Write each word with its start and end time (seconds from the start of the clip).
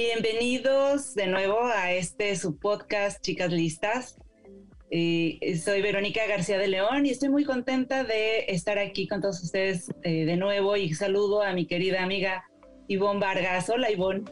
Bienvenidos 0.00 1.16
de 1.16 1.26
nuevo 1.26 1.58
a 1.60 1.90
este 1.90 2.36
su 2.36 2.56
podcast 2.56 3.20
Chicas 3.20 3.50
Listas. 3.50 4.16
Eh, 4.92 5.60
soy 5.60 5.82
Verónica 5.82 6.20
García 6.28 6.56
de 6.56 6.68
León 6.68 7.04
y 7.04 7.10
estoy 7.10 7.30
muy 7.30 7.44
contenta 7.44 8.04
de 8.04 8.44
estar 8.46 8.78
aquí 8.78 9.08
con 9.08 9.20
todos 9.20 9.42
ustedes 9.42 9.90
eh, 10.04 10.24
de 10.24 10.36
nuevo 10.36 10.76
y 10.76 10.94
saludo 10.94 11.42
a 11.42 11.52
mi 11.52 11.66
querida 11.66 12.04
amiga 12.04 12.44
Ivonne 12.86 13.18
Vargas. 13.18 13.68
Hola 13.70 13.90
Ivonne. 13.90 14.22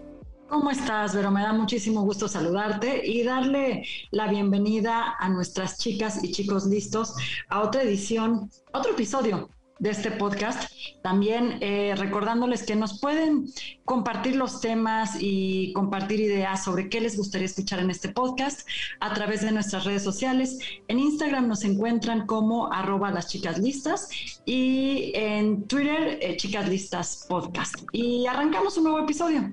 ¿Cómo 0.47 0.71
estás, 0.71 1.17
Vero? 1.17 1.33
Me 1.33 1.43
da 1.43 1.53
muchísimo 1.53 2.03
gusto 2.03 2.29
saludarte 2.29 3.05
y 3.05 3.25
darle 3.25 3.85
la 4.13 4.29
bienvenida 4.29 5.17
a 5.19 5.29
nuestras 5.29 5.79
chicas 5.79 6.23
y 6.23 6.31
chicos 6.31 6.67
listos 6.67 7.13
a 7.49 7.63
otra 7.63 7.83
edición, 7.83 8.49
otro 8.73 8.93
episodio 8.93 9.51
de 9.79 9.91
este 9.91 10.11
podcast. 10.11 10.71
También 11.03 11.59
eh, 11.61 11.95
recordándoles 11.97 12.65
que 12.65 12.77
nos 12.77 13.01
pueden 13.01 13.47
compartir 13.85 14.37
los 14.37 14.61
temas 14.61 15.17
y 15.21 15.73
compartir 15.73 16.21
ideas 16.21 16.65
sobre 16.65 16.89
qué 16.89 17.01
les 17.01 17.17
gustaría 17.17 17.47
escuchar 17.47 17.81
en 17.81 17.91
este 17.91 18.09
podcast 18.09 18.67
a 19.01 19.13
través 19.15 19.43
de 19.43 19.53
nuestras 19.53 19.85
redes 19.85 20.03
sociales. 20.03 20.59
En 20.89 20.99
Instagram 20.99 21.49
nos 21.49 21.65
encuentran 21.65 22.27
como 22.27 22.73
arroba 22.73 23.11
las 23.11 23.29
chicas 23.29 23.59
listas 23.59 24.09
y 24.45 25.13
en 25.15 25.65
Twitter 25.65 26.19
eh, 26.21 26.37
chicas 26.37 26.69
listas 26.69 27.27
podcast. 27.29 27.75
Y 27.93 28.27
arrancamos 28.27 28.77
un 28.77 28.85
nuevo 28.85 29.01
episodio. 29.01 29.53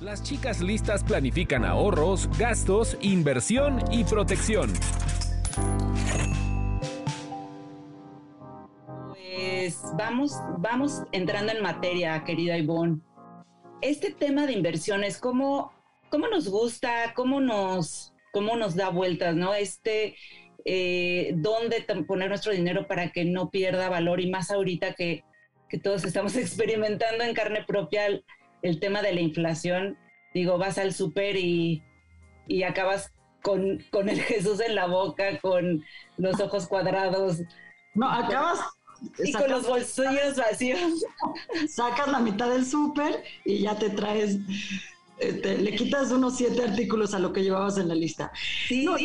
Las 0.00 0.22
chicas 0.22 0.62
listas 0.62 1.04
planifican 1.04 1.62
ahorros, 1.62 2.26
gastos, 2.38 2.96
inversión 3.02 3.84
y 3.92 4.02
protección. 4.04 4.72
Pues 9.10 9.78
vamos, 9.98 10.32
vamos 10.56 11.02
entrando 11.12 11.52
en 11.52 11.62
materia, 11.62 12.24
querida 12.24 12.56
Ivonne. 12.56 13.02
Este 13.82 14.10
tema 14.10 14.46
de 14.46 14.54
inversiones, 14.54 15.18
¿cómo, 15.18 15.70
cómo 16.08 16.28
nos 16.28 16.48
gusta? 16.48 17.12
¿Cómo 17.14 17.42
nos, 17.42 18.14
cómo 18.32 18.56
nos 18.56 18.76
da 18.76 18.88
vueltas? 18.88 19.36
¿no? 19.36 19.52
Este, 19.52 20.16
eh, 20.64 21.34
¿Dónde 21.36 21.84
poner 22.08 22.30
nuestro 22.30 22.52
dinero 22.52 22.86
para 22.86 23.10
que 23.12 23.26
no 23.26 23.50
pierda 23.50 23.90
valor? 23.90 24.22
Y 24.22 24.30
más 24.30 24.50
ahorita 24.50 24.94
que, 24.94 25.24
que 25.68 25.78
todos 25.78 26.04
estamos 26.04 26.36
experimentando 26.38 27.22
en 27.22 27.34
carne 27.34 27.64
propia 27.66 28.06
el 28.62 28.80
tema 28.80 29.02
de 29.02 29.12
la 29.12 29.20
inflación, 29.20 29.96
digo, 30.34 30.58
vas 30.58 30.78
al 30.78 30.92
súper 30.92 31.36
y, 31.36 31.82
y, 32.46 32.62
acabas 32.62 33.12
con, 33.42 33.84
con, 33.90 34.08
el 34.08 34.20
Jesús 34.22 34.60
en 34.60 34.74
la 34.74 34.86
boca, 34.86 35.38
con 35.40 35.84
los 36.16 36.40
ojos 36.40 36.66
cuadrados. 36.66 37.38
No, 37.94 38.10
acabas... 38.10 38.60
Y 39.24 39.32
con 39.32 39.50
los 39.50 39.66
bolsillos 39.66 40.36
vacíos. 40.36 41.06
Sacas 41.68 42.08
la 42.08 42.18
mitad 42.18 42.50
del 42.50 42.66
súper 42.66 43.24
y 43.46 43.60
ya 43.60 43.78
te 43.78 43.88
traes 43.88 44.36
este, 45.20 45.58
le 45.58 45.74
quitas 45.74 46.10
unos 46.12 46.36
siete 46.36 46.62
artículos 46.62 47.12
a 47.12 47.18
lo 47.18 47.32
que 47.32 47.42
llevabas 47.42 47.76
en 47.76 47.88
la 47.88 47.94
lista. 47.94 48.32
Sí, 48.68 48.84
no, 48.84 48.96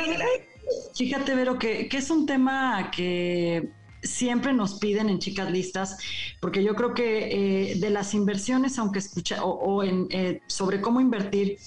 fíjate, 0.94 1.36
Vero, 1.36 1.60
que, 1.60 1.90
que, 1.90 1.98
es 1.98 2.10
un 2.10 2.26
tema 2.26 2.90
que 2.96 3.70
siempre 4.06 4.54
nos 4.54 4.76
piden 4.76 5.10
en 5.10 5.20
chicas 5.20 5.52
listas, 5.52 5.98
porque 6.40 6.64
yo 6.64 6.76
creo 6.76 6.94
que 6.94 7.72
eh, 7.72 7.76
de 7.76 7.90
las 7.90 8.14
inversiones, 8.14 8.78
aunque 8.80 9.00
escucha, 9.00 9.44
o, 9.44 9.84
eh, 9.84 10.42
sobre 10.48 10.82
cómo 10.82 11.02
invertir, 11.02 11.58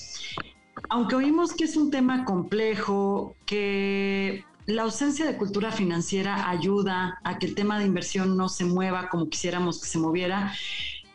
aunque 0.89 1.17
oímos 1.17 1.53
que 1.53 1.65
es 1.65 1.77
un 1.77 1.91
tema 1.91 2.25
complejo, 2.25 3.35
que 3.45 4.45
la 4.67 4.83
ausencia 4.83 5.27
de 5.27 5.37
cultura 5.37 5.73
financiera 5.73 6.49
ayuda 6.49 7.19
a 7.25 7.39
que 7.39 7.47
el 7.47 7.55
tema 7.55 7.79
de 7.79 7.87
inversión 7.87 8.37
no 8.37 8.49
se 8.49 8.65
mueva 8.65 9.09
como 9.09 9.29
quisiéramos 9.29 9.81
que 9.81 9.89
se 9.89 9.99
moviera, 9.99 10.53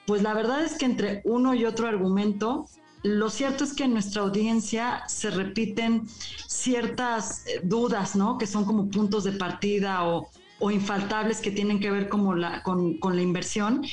pues 0.05 0.21
la 0.21 0.33
verdad 0.33 0.63
es 0.63 0.77
que 0.77 0.85
entre 0.85 1.21
uno 1.23 1.53
y 1.53 1.65
otro 1.65 1.87
argumento, 1.87 2.65
lo 3.03 3.29
cierto 3.29 3.63
es 3.63 3.73
que 3.73 3.83
en 3.83 3.93
nuestra 3.93 4.21
audiencia 4.21 5.03
se 5.07 5.29
repiten 5.29 6.07
ciertas 6.47 7.45
eh, 7.47 7.59
dudas, 7.63 8.15
¿no? 8.15 8.37
Que 8.37 8.47
son 8.47 8.65
como 8.65 8.89
puntos 8.89 9.23
de 9.23 9.33
partida 9.33 10.05
o, 10.05 10.29
o 10.63 10.71
infaltables 10.71 11.41
que 11.41 11.51
tienen 11.51 11.81
que 11.81 11.91
ver 11.91 12.07
como 12.07 12.35
la, 12.35 12.63
con, 12.63 12.97
la 13.01 13.21
inversión. 13.21 13.83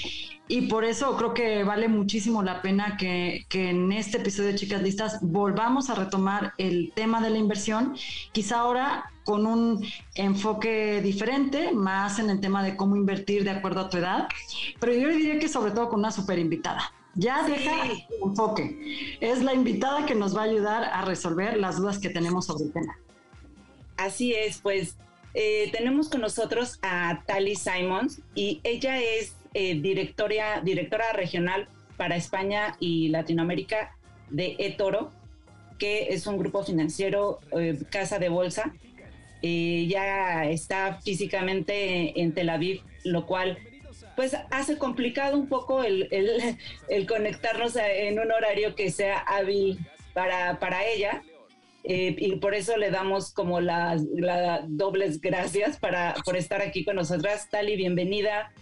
Y 0.47 0.69
por 0.69 0.84
eso 0.84 1.16
creo 1.16 1.34
que 1.34 1.64
vale 1.64 1.88
muchísimo 1.88 2.44
la 2.44 2.62
pena 2.62 2.97
que, 2.97 3.44
en 3.53 3.91
este 3.91 4.19
episodio 4.19 4.50
de 4.50 4.54
Chicas 4.54 4.81
Listas 4.81 5.19
volvamos 5.20 5.91
a 5.91 5.97
retomar 5.97 6.53
el 6.58 6.92
tema 6.94 7.20
de 7.20 7.31
la 7.31 7.38
inversión, 7.38 7.97
quizá 8.31 8.60
ahora 8.60 9.10
con 9.25 9.47
un 9.47 9.84
enfoque 10.14 11.00
diferente, 11.03 11.72
más 11.72 12.20
en 12.20 12.31
el 12.31 12.41
tema 12.41 12.62
de 12.62 12.76
cómo 12.76 12.94
invertir 12.94 13.42
de 13.42 13.50
acuerdo 13.50 13.81
a 13.81 13.91
tu 13.91 13.97
edad, 13.97 14.28
pero 14.78 14.94
yo 14.94 15.08
diría 15.08 15.41
que 15.41 15.48
sobre 15.48 15.72
todo 15.72 15.88
con 15.88 15.98
una 15.98 16.12
super 16.12 16.38
invitada. 16.38 16.92
Ya 17.16 17.42
deja 17.42 17.87
el 17.87 17.98
enfoque. 18.22 19.19
Es 19.20 19.42
la 19.42 19.54
invitada 19.54 20.06
que 20.06 20.14
nos 20.14 20.37
va 20.37 20.42
a 20.42 20.44
ayudar 20.44 20.84
a 20.84 21.02
resolver 21.04 21.56
las 21.56 21.78
dudas 21.78 21.98
que 21.98 22.10
tenemos 22.10 22.47
sobre 22.47 22.66
el 22.66 22.72
tema. 22.72 22.97
Así 23.97 24.32
es, 24.32 24.58
pues 24.58 24.97
eh, 25.35 25.71
tenemos 25.73 26.09
con 26.09 26.21
nosotros 26.21 26.79
a 26.83 27.23
Tali 27.27 27.55
Simons 27.55 28.21
y 28.35 28.61
ella 28.65 29.01
es 29.01 29.37
eh, 29.55 29.81
directora, 29.81 30.61
regional 31.13 31.69
para 31.97 32.17
España 32.17 32.77
y 32.81 33.09
Latinoamérica 33.09 33.97
de 34.29 34.57
eToro, 34.59 35.13
que 35.79 36.09
es 36.11 36.27
un 36.27 36.39
grupo 36.39 36.65
financiero, 36.65 37.41
eh, 37.57 37.79
casa 37.91 38.19
de 38.19 38.29
bolsa. 38.29 38.75
ya 39.43 40.45
está 40.51 41.01
físicamente 41.03 42.21
en 42.21 42.33
Tel 42.35 42.51
Aviv, 42.51 42.83
lo 43.05 43.27
cual 43.27 43.59
pues 44.17 44.37
hace 44.51 44.77
complicado 44.77 45.39
un 45.39 45.49
poco 45.49 45.83
el, 45.83 46.09
el 46.89 47.07
conectarnos 47.07 47.77
en 47.77 48.19
un 48.19 48.31
horario 48.33 48.75
que 48.75 48.91
sea 48.91 49.19
hábil 49.19 49.79
para, 50.12 50.59
para 50.59 50.85
ella. 50.85 51.23
Eh, 51.85 52.15
y 52.19 52.37
por 52.37 52.55
eso 52.55 52.77
le 52.77 52.91
damos 52.91 53.33
como 53.33 53.61
las, 53.61 54.03
dobles 54.69 55.21
gracias 55.21 55.79
para, 55.79 56.15
por 56.25 56.37
estar 56.37 56.61
aquí 56.61 56.85
con 56.85 56.97
nosotras. 56.97 57.49
Tali, 57.51 57.77
bienvenida. 57.77 58.53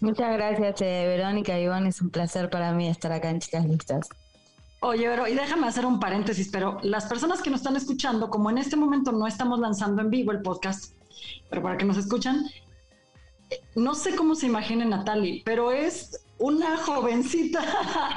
Muchas 0.00 0.32
gracias, 0.32 0.80
eh, 0.80 1.04
Verónica 1.06 1.58
y 1.58 1.64
Iván. 1.64 1.86
Es 1.86 2.00
un 2.00 2.10
placer 2.10 2.50
para 2.50 2.72
mí 2.72 2.88
estar 2.88 3.12
acá 3.12 3.30
en 3.30 3.38
Chicas 3.38 3.66
Listas. 3.66 4.08
Oye, 4.80 5.06
pero 5.10 5.28
y 5.28 5.34
déjame 5.34 5.66
hacer 5.66 5.84
un 5.84 6.00
paréntesis, 6.00 6.48
pero 6.50 6.78
las 6.82 7.04
personas 7.04 7.42
que 7.42 7.50
nos 7.50 7.60
están 7.60 7.76
escuchando, 7.76 8.30
como 8.30 8.48
en 8.48 8.56
este 8.56 8.76
momento 8.76 9.12
no 9.12 9.26
estamos 9.26 9.58
lanzando 9.58 10.00
en 10.00 10.08
vivo 10.08 10.32
el 10.32 10.40
podcast, 10.40 10.94
pero 11.50 11.62
para 11.62 11.76
que 11.76 11.84
nos 11.84 11.98
escuchan, 11.98 12.46
eh, 13.50 13.60
no 13.74 13.94
sé 13.94 14.16
cómo 14.16 14.34
se 14.34 14.46
imagina 14.46 14.86
Natalie, 14.86 15.42
pero 15.44 15.70
es 15.70 16.24
una 16.40 16.78
jovencita 16.78 17.62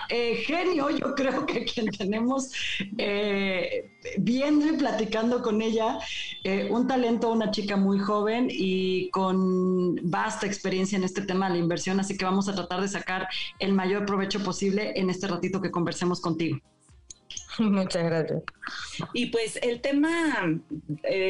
eh, 0.10 0.36
genio, 0.46 0.90
yo 0.90 1.14
creo 1.14 1.46
que 1.46 1.66
quien 1.66 1.88
tenemos 1.88 2.52
eh, 2.98 3.92
viendo 4.18 4.66
y 4.66 4.78
platicando 4.78 5.42
con 5.42 5.62
ella, 5.62 6.00
eh, 6.44 6.68
un 6.72 6.88
talento, 6.88 7.32
una 7.32 7.52
chica 7.52 7.76
muy 7.76 8.00
joven 8.00 8.48
y 8.50 9.10
con 9.12 9.96
vasta 10.10 10.48
experiencia 10.48 10.98
en 10.98 11.04
este 11.04 11.22
tema 11.22 11.48
de 11.48 11.56
la 11.56 11.60
inversión, 11.60 12.00
así 12.00 12.18
que 12.18 12.26
vamos 12.26 12.48
a 12.48 12.56
tratar 12.56 12.82
de 12.82 12.88
sacar 12.88 13.28
el 13.60 13.74
mayor 13.74 14.06
provecho 14.06 14.42
posible 14.42 14.94
en 14.96 15.10
este 15.10 15.28
ratito 15.28 15.62
que 15.62 15.70
conversemos 15.70 16.22
contigo. 16.22 16.60
Muchas 17.60 18.04
gracias. 18.04 18.44
Y 19.14 19.28
pues 19.28 19.60
el 19.62 19.82
tema, 19.82 20.60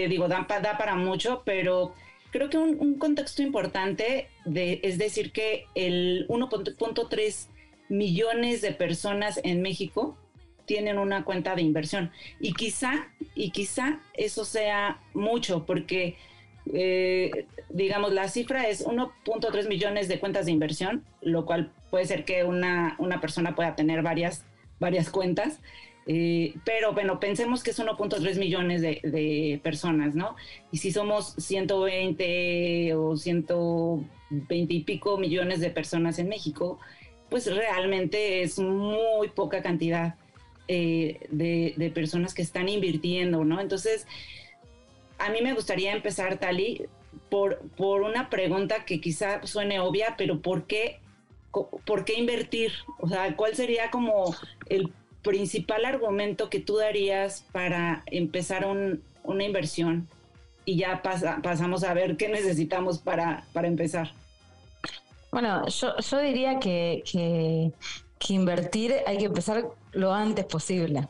digo, 0.07 0.27
da, 0.27 0.45
da 0.47 0.77
para 0.77 0.95
mucho, 0.95 1.41
pero 1.43 1.93
creo 2.33 2.49
que 2.49 2.57
un, 2.57 2.95
contexto 2.95 3.43
importante 3.43 4.27
es 4.53 4.97
decir 4.97 5.31
que 5.31 5.67
el 5.75 6.27
1.3 6.27 7.47
millones 7.89 8.61
de 8.61 8.71
personas 8.71 9.39
en 9.43 9.61
México 9.61 10.17
tienen 10.65 10.97
una 10.97 11.23
cuenta 11.23 11.55
de 11.55 11.61
inversión 11.61 12.11
y 12.39 12.53
quizá 12.53 13.07
y 13.35 13.51
quizá 13.51 14.01
eso 14.15 14.45
sea 14.45 14.99
mucho 15.13 15.65
porque 15.65 16.17
eh, 16.73 17.45
digamos 17.69 18.13
la 18.13 18.27
cifra 18.29 18.67
es 18.67 18.83
1.3 18.85 19.67
millones 19.67 20.07
de 20.07 20.19
cuentas 20.19 20.45
de 20.47 20.53
inversión 20.53 21.05
lo 21.21 21.45
cual 21.45 21.71
puede 21.91 22.05
ser 22.05 22.25
que 22.25 22.43
una, 22.43 22.95
una 22.97 23.21
persona 23.21 23.53
pueda 23.53 23.75
tener 23.75 24.01
varias 24.01 24.43
varias 24.79 25.09
cuentas. 25.09 25.59
Eh, 26.05 26.55
pero 26.65 26.93
bueno, 26.93 27.19
pensemos 27.19 27.63
que 27.63 27.71
es 27.71 27.79
1.3 27.79 28.37
millones 28.37 28.81
de, 28.81 29.59
personas, 29.63 30.15
¿no? 30.15 30.35
Y 30.71 30.77
si 30.77 30.91
somos 30.91 31.33
120 31.37 32.93
o 32.95 33.15
120 33.15 34.73
y 34.73 34.79
pico 34.81 35.17
millones 35.17 35.61
de 35.61 35.69
personas 35.69 36.19
en 36.19 36.27
México, 36.27 36.79
pues 37.29 37.53
realmente 37.53 38.41
es 38.41 38.59
muy 38.59 39.29
poca 39.29 39.61
cantidad 39.61 40.15
eh, 40.67 41.19
de, 41.29 41.91
personas 41.93 42.33
que 42.33 42.41
están 42.41 42.67
invirtiendo, 42.67 43.45
¿no? 43.45 43.61
Entonces, 43.61 44.05
a 45.19 45.29
mí 45.29 45.41
me 45.41 45.53
gustaría 45.53 45.93
empezar, 45.93 46.37
Tali, 46.37 46.83
por, 47.29 47.59
por 47.77 48.01
una 48.01 48.29
pregunta 48.29 48.85
que 48.85 48.99
quizá 48.99 49.45
suene 49.45 49.79
obvia, 49.79 50.15
pero 50.17 50.41
¿por 50.41 50.67
qué, 50.67 50.99
¿por 51.85 52.03
qué 52.03 52.15
invertir? 52.15 52.73
O 52.99 53.07
sea, 53.07 53.35
¿cuál 53.37 53.55
sería 53.55 53.89
como 53.89 54.35
el 54.67 54.91
principal 55.23 55.85
argumento 55.85 56.49
que 56.49 56.59
tú 56.59 56.77
darías 56.77 57.45
para 57.51 58.03
empezar 58.07 58.65
una 59.23 59.43
inversión 59.43 60.07
y 60.65 60.77
ya 60.77 61.01
pasamos 61.01 61.83
a 61.83 61.93
ver 61.93 62.17
qué 62.17 62.29
necesitamos 62.29 62.99
para, 62.99 63.45
para 63.53 63.67
empezar? 63.67 64.11
Bueno, 65.31 65.67
yo, 65.67 65.97
yo 65.97 66.19
diría 66.19 66.59
que, 66.59 67.03
que, 67.11 67.71
invertir 68.33 68.95
hay 69.05 69.17
que 69.17 69.25
empezar 69.25 69.65
lo 69.91 70.13
antes 70.13 70.45
posible. 70.45 71.07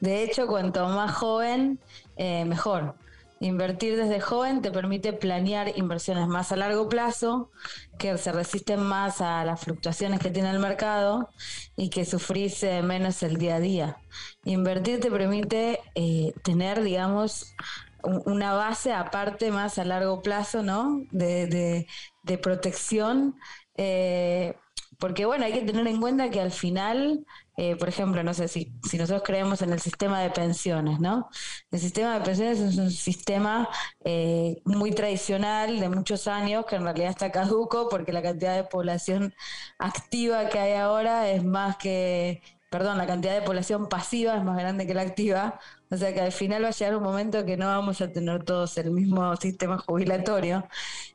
De 0.00 0.22
hecho, 0.22 0.46
cuanto 0.46 0.86
más 0.88 1.14
joven, 1.14 1.78
eh, 2.16 2.44
mejor. 2.44 2.94
Invertir 3.42 3.96
desde 3.96 4.20
joven 4.20 4.60
te 4.60 4.70
permite 4.70 5.14
planear 5.14 5.72
inversiones 5.78 6.28
más 6.28 6.52
a 6.52 6.56
largo 6.56 6.90
plazo, 6.90 7.50
que 7.98 8.18
se 8.18 8.32
resisten 8.32 8.82
más 8.82 9.22
a 9.22 9.42
las 9.46 9.62
fluctuaciones 9.62 10.20
que 10.20 10.28
tiene 10.28 10.50
el 10.50 10.58
mercado 10.58 11.30
y 11.74 11.88
que 11.88 12.04
sufrís 12.04 12.62
eh, 12.62 12.82
menos 12.82 13.22
el 13.22 13.38
día 13.38 13.56
a 13.56 13.60
día. 13.60 13.96
Invertir 14.44 15.00
te 15.00 15.10
permite 15.10 15.80
eh, 15.94 16.34
tener, 16.42 16.82
digamos, 16.82 17.54
una 18.02 18.52
base 18.52 18.92
aparte 18.92 19.50
más 19.50 19.78
a 19.78 19.86
largo 19.86 20.20
plazo, 20.20 20.62
¿no? 20.62 21.02
De, 21.10 21.86
de, 22.22 22.38
protección. 22.38 23.36
Eh, 23.78 24.54
porque 24.98 25.24
bueno, 25.24 25.46
hay 25.46 25.54
que 25.54 25.62
tener 25.62 25.86
en 25.86 25.98
cuenta 25.98 26.28
que 26.28 26.42
al 26.42 26.52
final 26.52 27.24
eh, 27.62 27.76
por 27.76 27.90
ejemplo, 27.90 28.22
no 28.22 28.32
sé 28.32 28.48
si, 28.48 28.72
si 28.88 28.96
nosotros 28.96 29.22
creemos 29.22 29.60
en 29.60 29.70
el 29.70 29.80
sistema 29.80 30.22
de 30.22 30.30
pensiones, 30.30 30.98
¿no? 30.98 31.28
El 31.70 31.78
sistema 31.78 32.18
de 32.18 32.24
pensiones 32.24 32.58
es 32.58 32.78
un 32.78 32.90
sistema 32.90 33.68
eh, 34.02 34.62
muy 34.64 34.92
tradicional 34.92 35.78
de 35.78 35.90
muchos 35.90 36.26
años 36.26 36.64
que 36.64 36.76
en 36.76 36.84
realidad 36.84 37.10
está 37.10 37.30
caduco 37.30 37.90
porque 37.90 38.12
la 38.12 38.22
cantidad 38.22 38.56
de 38.56 38.64
población 38.64 39.34
activa 39.78 40.48
que 40.48 40.58
hay 40.58 40.72
ahora 40.72 41.28
es 41.30 41.44
más 41.44 41.76
que, 41.76 42.40
perdón, 42.70 42.98
la 42.98 43.06
cantidad 43.06 43.34
de 43.34 43.42
población 43.42 43.88
pasiva 43.88 44.36
es 44.36 44.44
más 44.44 44.56
grande 44.56 44.86
que 44.86 44.94
la 44.94 45.02
activa, 45.02 45.58
o 45.90 45.96
sea 45.96 46.14
que 46.14 46.20
al 46.20 46.30
final 46.30 46.62
va 46.64 46.68
a 46.68 46.70
llegar 46.70 46.94
un 46.94 47.02
momento 47.02 47.44
que 47.44 47.56
no 47.56 47.66
vamos 47.66 48.00
a 48.00 48.12
tener 48.12 48.44
todos 48.44 48.78
el 48.78 48.92
mismo 48.92 49.34
sistema 49.36 49.76
jubilatorio. 49.78 50.68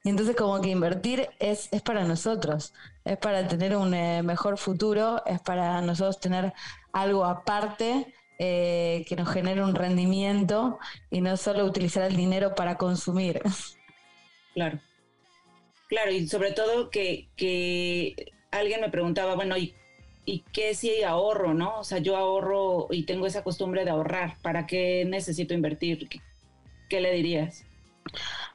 Y 0.04 0.10
entonces 0.10 0.36
como 0.36 0.60
que 0.60 0.69
invertir 0.69 1.30
es, 1.40 1.69
es 1.72 1.81
para 1.81 2.04
nosotros, 2.04 2.74
es 3.06 3.18
para 3.18 3.48
tener 3.48 3.78
un 3.78 3.94
eh, 3.94 4.22
mejor 4.22 4.57
futuro, 4.57 5.24
es 5.25 5.40
para 5.40 5.81
nosotros 5.81 6.19
tener 6.19 6.54
algo 6.92 7.24
aparte 7.24 8.13
eh, 8.38 9.06
que 9.07 9.16
nos 9.16 9.30
genere 9.30 9.63
un 9.63 9.75
rendimiento 9.75 10.78
y 11.10 11.22
no 11.22 11.38
solo 11.38 11.63
utilizar 11.63 12.04
el 12.04 12.18
dinero 12.18 12.54
para 12.54 12.78
consumir. 12.78 13.42
Claro. 14.54 14.80
Claro, 15.88 16.12
y 16.12 16.28
sobre 16.28 16.52
todo 16.52 16.90
que, 16.90 17.30
que 17.38 18.34
alguien 18.52 18.81
me 18.81 18.90
preguntaba, 18.90 19.36
bueno, 19.36 19.56
¿y 19.56 19.74
¿y 20.25 20.44
qué 20.51 20.74
si 20.74 21.04
ahorro, 21.04 21.54
no? 21.54 21.80
O 21.80 21.83
sea, 21.83 22.00
yo 22.00 22.18
ahorro 22.18 22.88
y 22.92 23.04
tengo 23.04 23.27
esa 23.27 23.44
costumbre 23.44 23.86
de 23.86 23.92
ahorrar, 23.92 24.36
¿para 24.42 24.66
qué 24.66 25.06
necesito 25.06 25.54
invertir? 25.54 26.10
¿Qué, 26.89 27.01
le 27.01 27.13
dirías? 27.13 27.66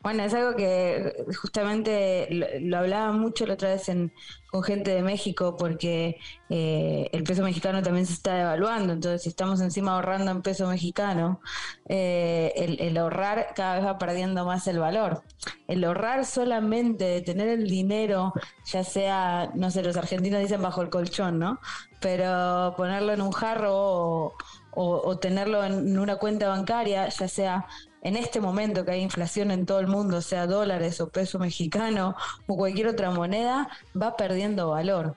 Bueno, 0.02 0.23
es 0.23 0.32
algo 0.32 0.56
que 0.56 1.26
justamente 1.43 2.29
lo, 2.62 2.79
hablaba 2.79 3.12
mucho 3.12 3.44
la 3.47 3.55
otra 3.55 3.70
vez 3.70 3.88
en, 3.91 4.12
con 4.50 4.62
gente 4.62 4.93
de 4.93 5.02
México 5.02 5.56
porque 5.58 6.19
eh, 6.49 7.11
el 7.12 7.23
peso 7.25 7.43
mexicano 7.43 7.82
también 7.82 8.06
se 8.06 8.14
está 8.14 8.35
devaluando, 8.35 8.94
entonces 8.94 9.23
si 9.23 9.29
estamos 9.29 9.61
encima 9.61 9.93
ahorrando 9.94 10.31
en 10.31 10.41
peso 10.41 10.67
mexicano, 10.69 11.43
eh, 11.87 12.52
el, 12.81 12.97
ahorrar 12.97 13.52
cada 13.55 13.76
vez 13.76 13.85
va 13.85 13.99
perdiendo 13.99 14.44
más 14.47 14.67
el 14.69 14.79
valor. 14.79 15.23
El 15.69 15.85
ahorrar 15.85 16.25
solamente 16.25 17.05
de 17.05 17.20
tener 17.20 17.49
el 17.49 17.69
dinero, 17.69 18.32
ya 18.64 18.85
sea, 18.85 19.50
no 19.55 19.70
sé, 19.70 19.82
los 19.82 19.97
argentinos 19.97 20.41
dicen 20.41 20.62
bajo 20.62 20.81
el 20.81 20.88
colchón, 20.88 21.38
¿no? 21.38 21.61
Pero 22.00 22.75
ponerlo 22.76 23.12
en 23.12 23.20
un 23.20 23.32
jarro 23.32 23.75
o, 23.75 24.35
o 24.73 25.19
tenerlo 25.19 25.62
en 25.62 25.99
una 25.99 26.17
cuenta 26.17 26.49
bancaria, 26.49 27.08
ya 27.08 27.29
sea 27.29 27.67
en 28.02 28.17
este 28.17 28.41
momento 28.41 28.85
que 28.85 28.93
hay 28.93 29.02
inflación 29.02 29.50
en 29.50 29.67
todo 29.67 29.81
el 29.81 29.87
mundo, 29.87 30.23
sea 30.23 30.47
dólares 30.47 31.00
o 31.00 31.11
peso 31.11 31.38
mexicano 31.38 32.17
o 32.47 32.56
cualquier 32.56 32.88
otra 32.88 33.11
moneda, 33.11 33.69
va 34.00 34.17
perdiendo 34.17 34.70
valor. 34.70 35.17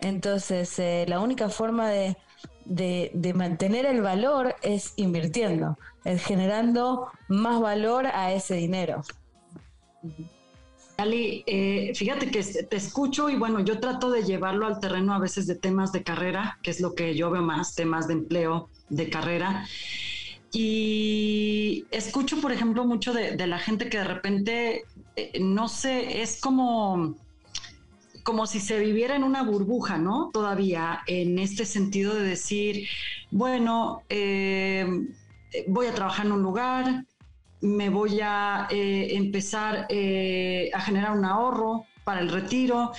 Entonces, 0.00 0.78
eh, 0.78 1.04
la 1.08 1.20
única 1.20 1.48
forma 1.48 1.88
de, 1.88 2.16
mantener 3.34 3.86
el 3.86 4.02
valor 4.02 4.56
es 4.62 4.92
invirtiendo, 4.96 5.78
es 6.04 6.24
generando 6.24 7.08
más 7.28 7.60
valor 7.60 8.06
a 8.06 8.32
ese 8.32 8.54
dinero. 8.54 9.02
Ali, 10.96 11.42
eh, 11.46 11.92
fíjate 11.94 12.30
que 12.30 12.42
te 12.42 12.76
escucho 12.76 13.28
y 13.28 13.36
bueno, 13.36 13.60
yo 13.60 13.80
trato 13.80 14.10
de 14.10 14.22
llevarlo 14.22 14.66
al 14.66 14.78
terreno 14.78 15.14
a 15.14 15.18
veces 15.18 15.46
de 15.46 15.56
temas 15.56 15.90
de 15.90 16.04
carrera, 16.04 16.58
que 16.62 16.70
es 16.70 16.80
lo 16.80 16.94
que 16.94 17.14
yo 17.16 17.30
veo 17.30 17.42
más, 17.42 17.74
temas 17.74 18.06
de 18.06 18.14
empleo, 18.14 18.68
de 18.90 19.10
carrera. 19.10 19.66
Y 20.56 21.84
escucho, 21.90 22.40
por 22.40 22.52
ejemplo, 22.52 22.84
mucho 22.84 23.12
de, 23.12 23.44
la 23.44 23.58
gente 23.58 23.88
que 23.88 23.98
de 23.98 24.04
repente, 24.04 24.84
eh, 25.16 25.40
no 25.40 25.66
sé, 25.66 26.22
es 26.22 26.40
como, 26.40 27.16
como 28.22 28.46
si 28.46 28.60
se 28.60 28.78
viviera 28.78 29.16
en 29.16 29.24
una 29.24 29.42
burbuja, 29.42 29.98
¿no? 29.98 30.30
Todavía, 30.32 31.00
en 31.08 31.40
este 31.40 31.64
sentido 31.64 32.14
de 32.14 32.22
decir, 32.22 32.86
bueno, 33.32 34.02
eh, 34.08 34.86
voy 35.66 35.88
a 35.88 35.94
trabajar 35.94 36.26
en 36.26 36.32
un 36.32 36.42
lugar, 36.42 37.04
me 37.60 37.88
voy 37.88 38.20
a 38.22 38.68
eh, 38.70 39.16
empezar 39.16 39.88
a 39.88 40.80
generar 40.80 41.18
un 41.18 41.24
ahorro 41.24 41.84
para 42.04 42.20
el 42.20 42.28
retiro 42.28 42.92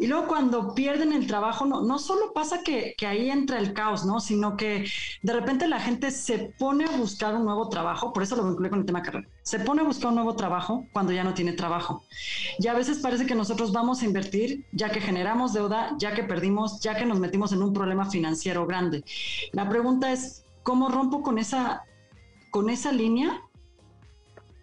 y 0.00 0.06
luego 0.06 0.28
cuando 0.28 0.76
pierden 0.76 1.12
el 1.12 1.26
trabajo, 1.26 1.66
no, 1.66 1.82
no 1.82 1.98
solo 1.98 2.32
pasa 2.32 2.62
que, 2.62 2.94
ahí 3.04 3.30
entra 3.30 3.58
el 3.58 3.72
caos, 3.72 4.06
¿no? 4.06 4.20
Sino 4.20 4.56
que 4.56 4.88
de 5.22 5.32
repente 5.32 5.66
la 5.66 5.80
gente 5.80 6.12
se 6.12 6.54
pone 6.56 6.84
a 6.84 6.96
buscar 6.96 7.34
un 7.34 7.44
nuevo 7.44 7.68
trabajo, 7.68 8.12
por 8.12 8.22
eso 8.22 8.36
lo 8.36 8.46
vinculé 8.46 8.70
con 8.70 8.78
el 8.78 8.86
tema 8.86 9.02
carrera, 9.02 9.26
se 9.42 9.58
pone 9.58 9.82
a 9.82 9.84
buscar 9.84 10.10
un 10.10 10.14
nuevo 10.14 10.36
trabajo 10.36 10.86
cuando 10.92 11.10
ya 11.12 11.24
no 11.24 11.34
tiene 11.34 11.52
trabajo. 11.52 12.04
Y 12.60 12.68
a 12.68 12.74
veces 12.74 12.98
parece 12.98 13.26
que 13.26 13.34
nosotros 13.34 13.72
vamos 13.72 14.00
a 14.00 14.04
invertir 14.04 14.64
ya 14.70 14.88
que 14.88 15.00
generamos 15.00 15.52
deuda, 15.52 15.96
ya 15.98 16.14
que 16.14 16.22
perdimos, 16.22 16.78
ya 16.80 16.94
que 16.94 17.04
nos 17.04 17.18
metimos 17.18 17.50
en 17.50 17.62
un 17.64 17.72
problema 17.72 18.08
financiero 18.08 18.68
grande. 18.68 19.02
La 19.50 19.68
pregunta 19.68 20.12
es, 20.12 20.44
¿cómo 20.62 20.90
rompo 20.90 21.24
con 21.24 21.38
esa, 21.38 21.82
con 22.50 22.70
esa 22.70 22.92
línea? 22.92 23.42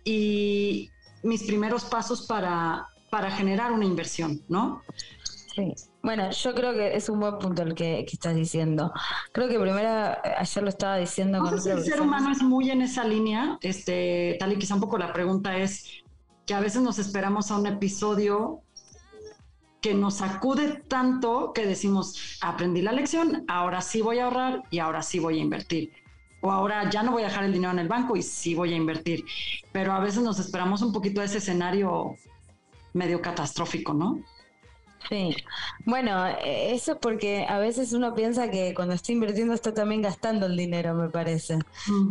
Y 0.05 0.91
mis 1.24 1.43
primeros 1.43 1.83
pasos 1.83 2.25
para, 2.25 2.88
para 3.09 3.31
generar 3.31 3.74
una 3.74 3.83
inversión, 3.83 4.41
¿no? 4.48 4.81
Sí. 5.55 5.74
Bueno, 6.03 6.29
yo 6.31 6.53
creo 6.53 6.74
que 6.74 6.95
es 6.95 7.07
un 7.07 7.19
buen 7.19 7.39
punto 7.39 7.62
el 7.62 7.74
que, 7.75 8.01
estás 8.01 8.35
diciendo. 8.35 8.91
Creo 9.31 9.47
que 9.47 9.57
primero, 9.57 10.17
ayer 10.38 10.63
lo 10.63 10.69
estaba 10.69 10.97
diciendo 10.97 11.39
con 11.39 11.53
el 11.53 11.62
ser 11.62 12.01
humano 12.01 12.31
es 12.31 12.43
muy 12.43 12.69
en 12.69 12.81
esa 12.81 13.05
línea, 13.05 13.57
este, 13.62 14.35
tal 14.39 14.51
y 14.51 14.57
quizá 14.57 14.75
un 14.75 14.81
poco 14.81 14.97
la 14.97 15.13
pregunta 15.13 15.57
es 15.57 16.03
que 16.45 16.53
a 16.53 16.59
veces 16.59 16.81
nos 16.81 17.00
esperamos 17.00 17.51
a 17.51 17.57
un 17.57 17.67
episodio 17.67 18.62
que 19.81 19.93
nos 19.93 20.15
sacude 20.15 20.83
tanto 20.88 21.53
que 21.53 21.65
decimos, 21.65 22.39
aprendí 22.41 22.81
la 22.81 22.91
lección, 22.91 23.45
ahora 23.47 23.81
sí 23.81 24.01
voy 24.01 24.19
a 24.19 24.25
ahorrar 24.25 24.63
y 24.71 24.79
ahora 24.79 25.01
sí 25.01 25.19
voy 25.19 25.39
a 25.39 25.41
invertir. 25.41 25.91
O 26.41 26.51
ahora 26.51 26.89
ya 26.89 27.01
no 27.01 27.12
voy 27.12 27.24
a 27.24 27.27
dejar 27.27 27.45
el 27.45 27.53
dinero 27.53 27.71
en 27.71 27.79
el 27.79 27.88
banco 27.88 28.15
y 28.15 28.21
sí 28.21 28.55
voy 28.55 28.74
a 28.74 28.75
invertir. 28.75 29.24
Pero 29.71 29.93
a 29.93 30.00
veces 30.00 30.21
nos 30.21 30.38
esperamos 30.39 30.81
un 30.81 30.91
poquito 30.91 31.21
a 31.21 31.24
ese 31.24 31.38
escenario 31.38 32.15
medio 32.93 33.21
catastrófico, 33.21 33.93
¿no? 33.93 34.19
Sí, 35.09 35.35
bueno, 35.85 36.25
e, 36.27 36.74
eso 36.74 36.93
es 36.93 36.97
porque 37.00 37.45
a 37.47 37.59
veces 37.59 37.93
uno 37.93 38.15
piensa 38.15 38.50
que 38.50 38.74
cuando 38.74 38.95
está 38.95 39.12
invirtiendo 39.12 39.53
está 39.53 39.74
también 39.74 40.01
gastando 40.01 40.47
el 40.47 40.57
dinero, 40.57 40.93
me 40.95 41.09
parece. 41.09 41.59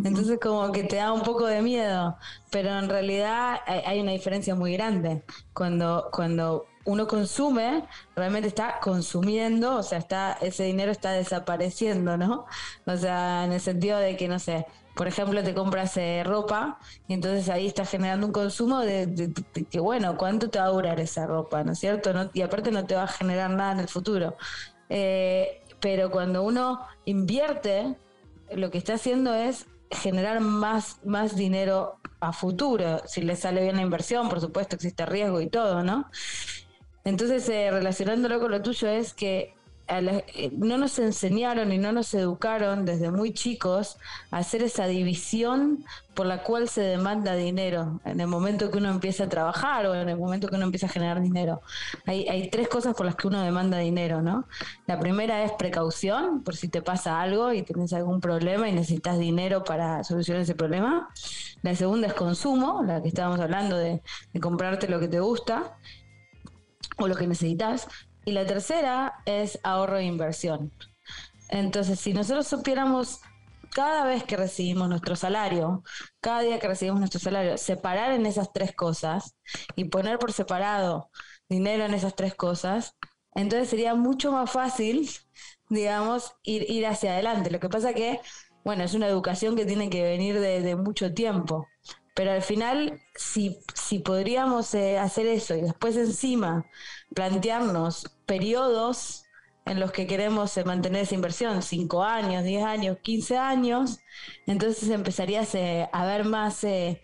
Entonces 0.04 0.38
como 0.40 0.70
que 0.72 0.84
te 0.84 0.96
da 0.96 1.12
un 1.12 1.22
poco 1.22 1.46
de 1.46 1.60
miedo, 1.62 2.16
pero 2.50 2.70
en 2.78 2.88
realidad 2.88 3.58
hay 3.66 4.00
una 4.00 4.12
diferencia 4.12 4.54
muy 4.54 4.74
grande. 4.74 5.22
Cuando, 5.52 6.08
cuando 6.12 6.66
uno 6.84 7.06
consume, 7.06 7.84
realmente 8.14 8.48
está 8.48 8.78
consumiendo, 8.80 9.76
o 9.76 9.82
sea, 9.82 9.98
está 9.98 10.34
ese 10.40 10.64
dinero 10.64 10.92
está 10.92 11.12
desapareciendo, 11.12 12.16
¿no? 12.16 12.46
O 12.86 12.96
sea, 12.96 13.44
en 13.44 13.52
el 13.52 13.60
sentido 13.60 13.98
de 13.98 14.16
que, 14.16 14.28
no 14.28 14.38
sé, 14.38 14.66
por 14.94 15.08
ejemplo, 15.08 15.42
te 15.42 15.54
compras 15.54 15.96
eh, 15.96 16.22
ropa 16.24 16.78
y 17.08 17.14
entonces 17.14 17.48
ahí 17.48 17.66
estás 17.66 17.90
generando 17.90 18.26
un 18.26 18.32
consumo 18.32 18.80
de, 18.80 19.32
que, 19.70 19.80
bueno, 19.80 20.16
¿cuánto 20.16 20.50
te 20.50 20.58
va 20.58 20.66
a 20.66 20.68
durar 20.68 21.00
esa 21.00 21.26
ropa? 21.26 21.64
¿No 21.64 21.72
es 21.72 21.78
cierto? 21.80 22.12
y 22.32 22.42
aparte 22.42 22.70
no 22.70 22.86
te 22.86 22.94
va 22.94 23.04
a 23.04 23.08
generar 23.08 23.50
nada 23.50 23.72
en 23.72 23.80
el 23.80 23.88
futuro. 23.88 24.36
Eh, 24.88 25.62
pero 25.80 26.10
cuando 26.10 26.42
uno 26.42 26.80
invierte, 27.04 27.96
lo 28.52 28.70
que 28.70 28.78
está 28.78 28.94
haciendo 28.94 29.34
es 29.34 29.66
generar 29.90 30.40
más, 30.40 30.98
más 31.04 31.36
dinero 31.36 31.98
a 32.20 32.32
futuro. 32.32 33.02
Si 33.06 33.22
le 33.22 33.36
sale 33.36 33.62
bien 33.62 33.76
la 33.76 33.82
inversión, 33.82 34.28
por 34.28 34.40
supuesto, 34.40 34.76
existe 34.76 35.04
riesgo 35.06 35.40
y 35.40 35.48
todo, 35.48 35.82
¿no? 35.82 36.10
Entonces, 37.04 37.48
eh, 37.48 37.70
relacionándolo 37.70 38.40
con 38.40 38.50
lo 38.50 38.62
tuyo, 38.62 38.88
es 38.88 39.12
que 39.12 39.53
eh, 39.86 40.50
no 40.56 40.78
nos 40.78 40.98
enseñaron 40.98 41.70
y 41.70 41.76
no 41.78 41.92
nos 41.92 42.14
educaron 42.14 42.86
desde 42.86 43.10
muy 43.10 43.34
chicos 43.34 43.98
a 44.30 44.38
hacer 44.38 44.62
esa 44.62 44.86
división 44.86 45.84
por 46.14 46.24
la 46.26 46.42
cual 46.42 46.68
se 46.68 46.80
demanda 46.80 47.34
dinero 47.34 48.00
en 48.04 48.20
el 48.20 48.26
momento 48.26 48.70
que 48.70 48.78
uno 48.78 48.90
empieza 48.90 49.24
a 49.24 49.28
trabajar 49.28 49.84
o 49.86 49.94
en 49.94 50.08
el 50.08 50.16
momento 50.16 50.48
que 50.48 50.56
uno 50.56 50.64
empieza 50.64 50.86
a 50.86 50.88
generar 50.88 51.20
dinero. 51.20 51.60
Hay, 52.06 52.26
hay 52.28 52.48
tres 52.48 52.68
cosas 52.68 52.94
por 52.94 53.04
las 53.04 53.16
que 53.16 53.26
uno 53.26 53.42
demanda 53.42 53.78
dinero, 53.78 54.22
¿no? 54.22 54.46
La 54.86 54.98
primera 54.98 55.44
es 55.44 55.52
precaución, 55.52 56.42
por 56.42 56.56
si 56.56 56.68
te 56.68 56.80
pasa 56.80 57.20
algo 57.20 57.52
y 57.52 57.62
tienes 57.62 57.92
algún 57.92 58.20
problema 58.20 58.68
y 58.68 58.72
necesitas 58.72 59.18
dinero 59.18 59.64
para 59.64 60.02
solucionar 60.02 60.42
ese 60.42 60.54
problema. 60.54 61.10
La 61.62 61.74
segunda 61.74 62.06
es 62.06 62.14
consumo, 62.14 62.82
la 62.86 63.02
que 63.02 63.08
estábamos 63.08 63.40
hablando 63.40 63.76
de, 63.76 64.02
de 64.32 64.40
comprarte 64.40 64.88
lo 64.88 64.98
que 64.98 65.08
te 65.08 65.20
gusta 65.20 65.76
o 66.96 67.06
lo 67.06 67.16
que 67.16 67.26
necesitas. 67.26 67.88
Y 68.24 68.32
la 68.32 68.46
tercera 68.46 69.22
es 69.26 69.58
ahorro 69.62 69.98
e 69.98 70.04
inversión. 70.04 70.72
Entonces, 71.48 72.00
si 72.00 72.12
nosotros 72.14 72.46
supiéramos 72.46 73.20
cada 73.74 74.04
vez 74.04 74.24
que 74.24 74.36
recibimos 74.36 74.88
nuestro 74.88 75.16
salario, 75.16 75.82
cada 76.20 76.40
día 76.40 76.58
que 76.58 76.68
recibimos 76.68 77.00
nuestro 77.00 77.20
salario, 77.20 77.58
separar 77.58 78.12
en 78.12 78.24
esas 78.24 78.52
tres 78.52 78.74
cosas 78.74 79.36
y 79.76 79.86
poner 79.86 80.18
por 80.18 80.32
separado 80.32 81.10
dinero 81.48 81.84
en 81.84 81.92
esas 81.92 82.14
tres 82.14 82.34
cosas, 82.34 82.96
entonces 83.34 83.68
sería 83.68 83.94
mucho 83.94 84.32
más 84.32 84.50
fácil, 84.50 85.10
digamos, 85.68 86.32
ir, 86.44 86.70
ir 86.70 86.86
hacia 86.86 87.12
adelante. 87.12 87.50
Lo 87.50 87.60
que 87.60 87.68
pasa 87.68 87.92
que, 87.94 88.20
bueno, 88.64 88.84
es 88.84 88.94
una 88.94 89.08
educación 89.08 89.56
que 89.56 89.66
tiene 89.66 89.90
que 89.90 90.02
venir 90.02 90.38
de, 90.40 90.76
mucho 90.76 91.12
tiempo. 91.12 91.66
Pero 92.14 92.32
al 92.32 92.42
final, 92.42 93.00
si, 93.14 93.58
si 93.74 93.98
podríamos 93.98 94.74
eh, 94.74 94.98
hacer 94.98 95.26
eso 95.26 95.56
y 95.56 95.62
después 95.62 95.96
encima 95.96 96.66
plantearnos 97.14 98.10
periodos 98.26 99.24
en 99.66 99.80
los 99.80 99.92
que 99.92 100.06
queremos 100.06 100.56
eh, 100.56 100.64
mantener 100.64 101.02
esa 101.02 101.14
inversión, 101.14 101.62
5 101.62 102.02
años, 102.04 102.44
10 102.44 102.64
años, 102.64 102.98
15 103.02 103.36
años, 103.38 103.98
entonces 104.46 104.88
empezarías 104.90 105.54
eh, 105.54 105.88
a 105.92 106.04
ver 106.06 106.24
más, 106.24 106.62
eh, 106.64 107.02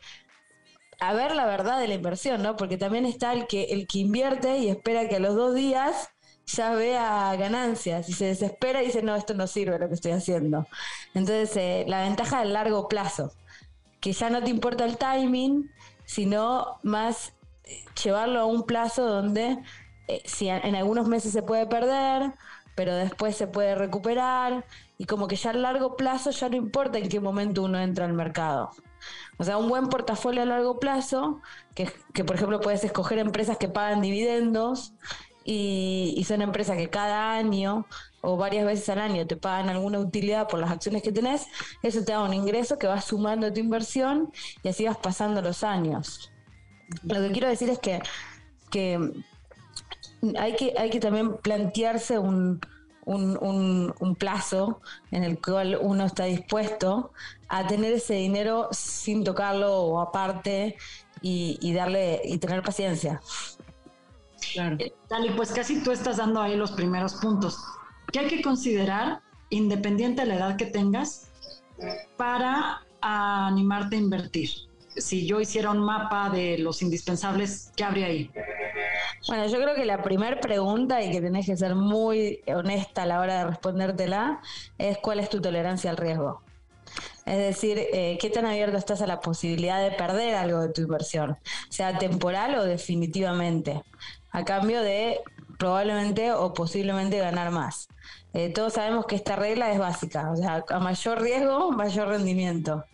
a 1.00 1.12
ver 1.14 1.35
la 1.35 1.47
verdad 1.47 1.81
de 1.81 1.88
la 1.88 1.95
inversión, 1.95 2.43
¿no? 2.43 2.57
Porque 2.57 2.76
también 2.76 3.07
está 3.07 3.33
el 3.33 3.47
que, 3.47 3.64
el 3.64 3.87
que 3.87 4.00
invierte 4.00 4.59
y 4.59 4.69
espera 4.69 5.09
que 5.09 5.17
a 5.17 5.21
los 5.21 5.35
dos 5.35 5.55
días 5.55 6.11
ya 6.47 6.75
vea 6.75 7.35
ganancias 7.37 8.09
y 8.09 8.12
se 8.12 8.26
desespera 8.26 8.83
y 8.83 8.87
dice, 8.87 9.02
no, 9.02 9.14
esto 9.17 9.35
no 9.35 9.47
sirve 9.47 9.79
lo 9.79 9.88
que 9.88 9.95
estoy 9.95 10.12
haciendo. 10.12 10.67
Entonces, 11.14 11.88
la 11.88 12.02
ventaja 12.02 12.40
del 12.40 12.52
largo 12.52 12.88
plazo, 12.88 13.33
que 14.00 14.12
ya 14.12 14.30
no 14.30 14.42
te 14.42 14.50
importa 14.50 14.85
el 14.85 14.97
timing, 14.97 15.71
sino 16.04 16.78
más 16.83 17.33
llevarlo 18.02 18.40
a 18.40 18.47
un 18.47 18.64
plazo 18.64 19.07
donde 19.07 19.59
eh, 20.09 20.23
si 20.25 20.49
en 20.49 20.75
algunos 20.75 21.07
meses 21.07 21.33
se 21.33 21.42
puede 21.42 21.66
perder, 21.66 22.33
pero 22.75 22.95
después 22.95 23.37
se 23.37 23.47
puede 23.47 23.75
recuperar 23.75 24.64
y 24.99 25.04
como 25.04 25.28
que 25.28 25.37
ya 25.37 25.50
a 25.50 25.54
largo 25.54 25.97
plazo 25.97 26.30
ya 26.30 26.49
no 26.49 26.57
importa 26.57 26.99
en 26.99 27.09
qué 27.09 27.21
momento 27.21 27.62
uno 27.62 27.78
entra 27.78 28.07
al 28.07 28.12
mercado. 28.12 28.71
O 29.38 29.45
sea, 29.45 29.57
un 29.57 29.69
buen 29.69 29.88
portafolio 29.88 30.42
a 30.42 30.47
largo 30.47 30.78
plazo, 30.78 31.40
que, 31.75 31.90
que 32.12 32.25
por 32.25 32.37
ejemplo 32.37 32.61
puedes 32.61 32.85
escoger 32.85 33.19
empresas 33.19 33.57
que 33.57 33.69
pagan 33.69 34.00
dividendos 34.00 34.92
y, 35.44 36.14
y, 36.16 36.25
son 36.25 36.42
empresas 36.42 36.76
que 36.76 36.90
cada 36.90 37.32
año 37.32 37.87
o 38.20 38.37
varias 38.37 38.66
veces 38.66 38.88
al 38.90 38.99
año 38.99 39.26
te 39.26 39.37
pagan 39.37 39.68
alguna 39.70 39.99
utilidad 39.99 40.49
por 40.49 40.59
las 40.61 40.70
acciones 40.70 41.02
que 41.02 41.12
tenés, 41.12 41.47
eso 41.82 42.04
te 42.04 42.12
da 42.12 42.23
un 42.23 42.35
ingreso 42.35 42.78
que 42.78 42.87
va 42.87 43.00
sumando 43.00 43.52
tu 43.52 43.61
inversión 43.61 44.32
y 44.62 44.68
así 44.68 44.85
vas 44.85 44.99
pasando 44.99 45.40
los 45.40 45.64
años. 45.64 46.30
Lo 47.02 47.20
que 47.20 47.32
quiero 47.32 47.49
decir 47.49 47.70
es 47.70 47.78
que, 47.78 48.00
que 48.70 49.23
hay 50.38 50.56
que, 50.56 50.75
hay 50.76 50.90
que 50.90 51.00
también 51.00 51.37
plantearse 51.38 52.18
un, 52.18 52.61
un, 53.06 54.16
plazo 54.18 54.80
en 55.11 55.25
el 55.25 55.40
cual 55.40 55.78
uno 55.80 56.04
está 56.04 56.25
dispuesto 56.25 57.12
a 57.49 57.66
tener 57.66 57.92
ese 57.92 58.14
dinero 58.14 58.68
sin 58.73 59.25
tocarlo 59.25 59.82
o 59.82 60.00
aparte 60.00 60.76
y, 61.23 61.73
darle 61.73 62.20
y 62.25 62.38
tener 62.38 62.62
paciencia. 62.62 63.20
Claro. 64.52 64.76
Eh, 64.78 64.92
Dali, 65.09 65.30
pues 65.30 65.52
casi 65.52 65.83
tú 65.83 65.92
estás 65.92 66.16
dando 66.16 66.40
ahí 66.40 66.57
los 66.57 66.73
primeros 66.73 67.14
puntos. 67.14 67.59
¿Qué 68.12 68.21
hay 68.21 68.28
que 68.28 68.42
considerar, 68.42 69.21
independiente 69.50 70.23
de 70.23 70.28
la 70.28 70.37
edad 70.37 70.57
que 70.57 70.66
tengas, 70.66 71.30
para 72.16 72.83
animarte 73.00 73.97
a 73.97 73.99
invertir? 73.99 74.50
Si 74.97 75.26
yo 75.26 75.40
hiciera 75.40 75.71
un 75.71 75.78
mapa 75.78 76.30
de 76.30 76.59
los 76.59 76.83
indispensables, 76.83 77.73
¿qué 77.76 77.85
habría 77.85 78.07
ahí? 78.07 78.30
Bueno, 79.28 79.47
yo 79.47 79.61
creo 79.61 79.75
que 79.75 79.85
la 79.85 80.02
primera 80.02 80.40
pregunta, 80.40 81.02
y 81.02 81.12
que 81.12 81.21
tenés 81.21 81.47
que 81.47 81.57
ser 81.57 81.75
muy 81.75 82.40
honesta 82.49 83.02
a 83.02 83.07
la 83.07 83.21
hora 83.21 83.38
de 83.38 83.50
respondértela, 83.50 84.40
es 84.78 84.99
cuál 84.99 85.21
es 85.21 85.30
tu 85.30 85.40
tolerancia 85.40 85.90
al 85.90 85.97
riesgo. 85.97 86.42
Es 87.25 87.38
decir, 87.38 87.78
eh, 87.78 88.19
qué 88.21 88.30
tan 88.30 88.47
abierto 88.47 88.76
estás 88.76 89.02
a 89.02 89.07
la 89.07 89.21
posibilidad 89.21 89.80
de 89.80 89.92
perder 89.92 90.35
algo 90.35 90.61
de 90.61 90.71
tu 90.71 90.80
inversión, 90.83 91.38
sea 91.69 91.97
temporal 91.99 92.57
o 92.57 92.64
definitivamente, 92.64 93.83
a 94.30 94.44
cambio 94.44 94.82
de 94.82 95.20
probablemente 95.58 96.32
o 96.32 96.54
posiblemente 96.54 97.18
ganar 97.18 97.50
más. 97.50 97.88
Eh, 98.32 98.52
todos 98.52 98.75
sabemos 98.75 99.06
que 99.06 99.16
esta 99.16 99.37
regla 99.37 99.72
es 99.72 99.78
básica, 99.78 100.30
o 100.30 100.37
sea, 100.37 100.64
a 100.68 100.78
mayor 100.78 101.20
riesgo, 101.20 101.72
mayor 101.72 102.08
rendimiento. 102.08 102.84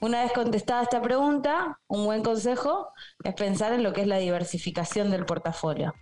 Una 0.00 0.22
vez 0.22 0.32
contestada 0.32 0.82
esta 0.82 1.00
pregunta, 1.00 1.78
un 1.88 2.04
buen 2.04 2.22
consejo 2.22 2.88
es 3.24 3.34
pensar 3.34 3.72
en 3.72 3.82
lo 3.82 3.92
que 3.92 4.02
es 4.02 4.06
la 4.06 4.18
diversificación 4.18 5.10
del 5.10 5.24
portafolio. 5.24 5.94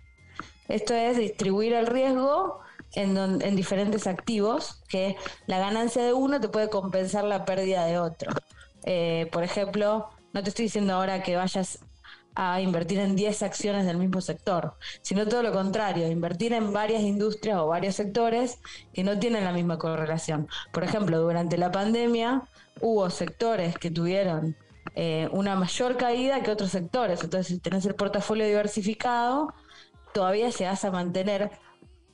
Esto 0.67 0.93
es 0.93 1.17
distribuir 1.17 1.73
el 1.73 1.87
riesgo 1.87 2.59
en, 2.93 3.17
en 3.17 3.55
diferentes 3.55 4.07
activos, 4.07 4.83
que 4.89 5.15
la 5.47 5.57
ganancia 5.57 6.03
de 6.03 6.13
uno 6.13 6.39
te 6.39 6.49
puede 6.49 6.69
compensar 6.69 7.23
la 7.23 7.45
pérdida 7.45 7.85
de 7.85 7.97
otro. 7.97 8.31
Eh, 8.83 9.29
por 9.31 9.43
ejemplo, 9.43 10.09
no 10.33 10.43
te 10.43 10.49
estoy 10.49 10.65
diciendo 10.65 10.95
ahora 10.95 11.23
que 11.23 11.35
vayas 11.35 11.79
a 12.35 12.61
invertir 12.61 12.99
en 12.99 13.15
10 13.15 13.43
acciones 13.43 13.85
del 13.85 13.97
mismo 13.97 14.21
sector, 14.21 14.75
sino 15.01 15.27
todo 15.27 15.43
lo 15.43 15.51
contrario, 15.51 16.07
invertir 16.07 16.53
en 16.53 16.71
varias 16.71 17.01
industrias 17.01 17.57
o 17.57 17.67
varios 17.67 17.95
sectores 17.95 18.59
que 18.93 19.03
no 19.03 19.19
tienen 19.19 19.43
la 19.43 19.51
misma 19.51 19.77
correlación. 19.77 20.47
Por 20.71 20.83
ejemplo, 20.83 21.19
durante 21.19 21.57
la 21.57 21.71
pandemia 21.71 22.43
hubo 22.79 23.09
sectores 23.09 23.77
que 23.77 23.91
tuvieron 23.91 24.55
eh, 24.95 25.29
una 25.31 25.55
mayor 25.55 25.97
caída 25.97 26.41
que 26.41 26.51
otros 26.51 26.71
sectores, 26.71 27.23
entonces 27.23 27.47
si 27.47 27.59
tenés 27.59 27.85
el 27.85 27.95
portafolio 27.95 28.45
diversificado, 28.45 29.53
todavía 30.13 30.49
llegas 30.49 30.83
a 30.85 30.91
mantener, 30.91 31.51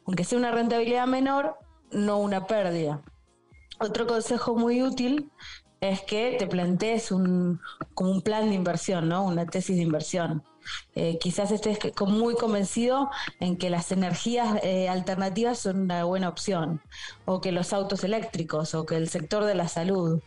aunque 0.06 0.24
sea 0.24 0.38
una 0.38 0.52
rentabilidad 0.52 1.08
menor, 1.08 1.56
no 1.92 2.18
una 2.20 2.46
pérdida. 2.48 3.02
Otro 3.80 4.08
consejo 4.08 4.56
muy 4.56 4.82
útil 4.82 5.32
es 5.82 6.02
que 6.02 6.36
te 6.40 6.48
plantees 6.48 7.12
un, 7.12 7.60
como 7.94 8.12
un 8.12 8.22
plan 8.22 8.50
de 8.50 8.56
inversión, 8.56 9.10
¿no? 9.10 9.26
Una 9.26 9.46
tesis 9.46 9.76
de 9.76 9.84
inversión. 9.84 10.44
Eh, 10.96 11.18
quizás 11.20 11.52
estés 11.52 11.80
muy 12.02 12.36
convencido 12.36 13.10
en 13.40 13.58
que 13.58 13.70
las 13.70 13.92
energías 13.92 14.60
eh, 14.64 14.90
alternativas 14.90 15.60
son 15.60 15.82
una 15.82 16.04
buena 16.04 16.30
opción, 16.30 16.82
o 17.26 17.40
que 17.42 17.52
los 17.52 17.74
autos 17.74 18.04
eléctricos, 18.04 18.76
o 18.76 18.86
que 18.86 18.96
el 18.96 19.10
sector 19.10 19.46
de 19.46 19.56
la 19.56 19.68
salud. 19.68 20.22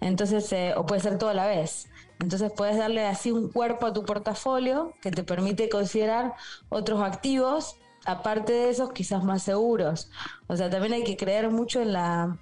Entonces, 0.00 0.52
eh, 0.52 0.74
o 0.76 0.86
puede 0.86 1.00
ser 1.00 1.18
todo 1.18 1.30
a 1.30 1.34
la 1.34 1.46
vez. 1.46 1.88
Entonces 2.18 2.50
puedes 2.56 2.78
darle 2.78 3.04
así 3.06 3.30
un 3.30 3.50
cuerpo 3.50 3.86
a 3.86 3.92
tu 3.92 4.04
portafolio 4.04 4.92
que 5.02 5.10
te 5.10 5.22
permite 5.22 5.68
considerar 5.68 6.34
otros 6.70 7.02
activos, 7.02 7.76
aparte 8.06 8.52
de 8.52 8.70
esos 8.70 8.92
quizás 8.92 9.22
más 9.22 9.42
seguros. 9.42 10.10
O 10.46 10.56
sea, 10.56 10.70
también 10.70 10.94
hay 10.94 11.04
que 11.04 11.16
creer 11.16 11.50
mucho 11.50 11.82
en 11.82 11.92
la 11.92 12.38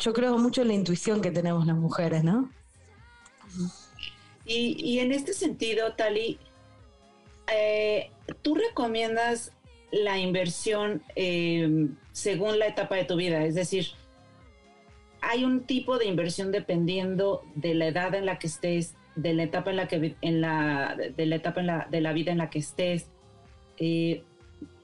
yo 0.00 0.12
creo 0.12 0.38
mucho 0.38 0.62
en 0.62 0.68
la 0.68 0.74
intuición 0.74 1.20
que 1.20 1.30
tenemos 1.30 1.66
las 1.66 1.76
mujeres, 1.76 2.24
¿no? 2.24 2.50
Y, 4.44 4.98
en 4.98 5.12
este 5.12 5.32
sentido, 5.32 5.92
Tali, 5.92 6.38
eh, 7.52 8.10
¿tú 8.42 8.56
recomiendas 8.56 9.52
la 9.92 10.18
inversión 10.18 11.02
eh, 11.14 11.88
según 12.12 12.58
la 12.58 12.66
etapa 12.66 12.96
de 12.96 13.04
tu 13.04 13.16
vida? 13.16 13.44
Es 13.44 13.54
decir, 13.54 13.86
hay 15.20 15.44
un 15.44 15.64
tipo 15.64 15.98
de 15.98 16.06
inversión 16.06 16.50
dependiendo 16.50 17.44
de 17.54 17.74
la 17.74 17.86
edad 17.86 18.14
en 18.14 18.26
la 18.26 18.38
que 18.38 18.48
estés, 18.48 18.94
de 19.14 19.34
la 19.34 19.44
etapa 19.44 19.70
en 19.70 19.76
la 19.76 19.88
que 19.88 20.16
en 20.20 20.40
la 20.40 20.96
de 20.96 21.26
la 21.26 21.36
etapa 21.36 21.60
en 21.60 21.66
la, 21.66 21.88
de 21.90 22.00
la 22.00 22.12
vida 22.12 22.32
en 22.32 22.38
la 22.38 22.50
que 22.50 22.60
estés, 22.60 23.06
eh, 23.78 24.24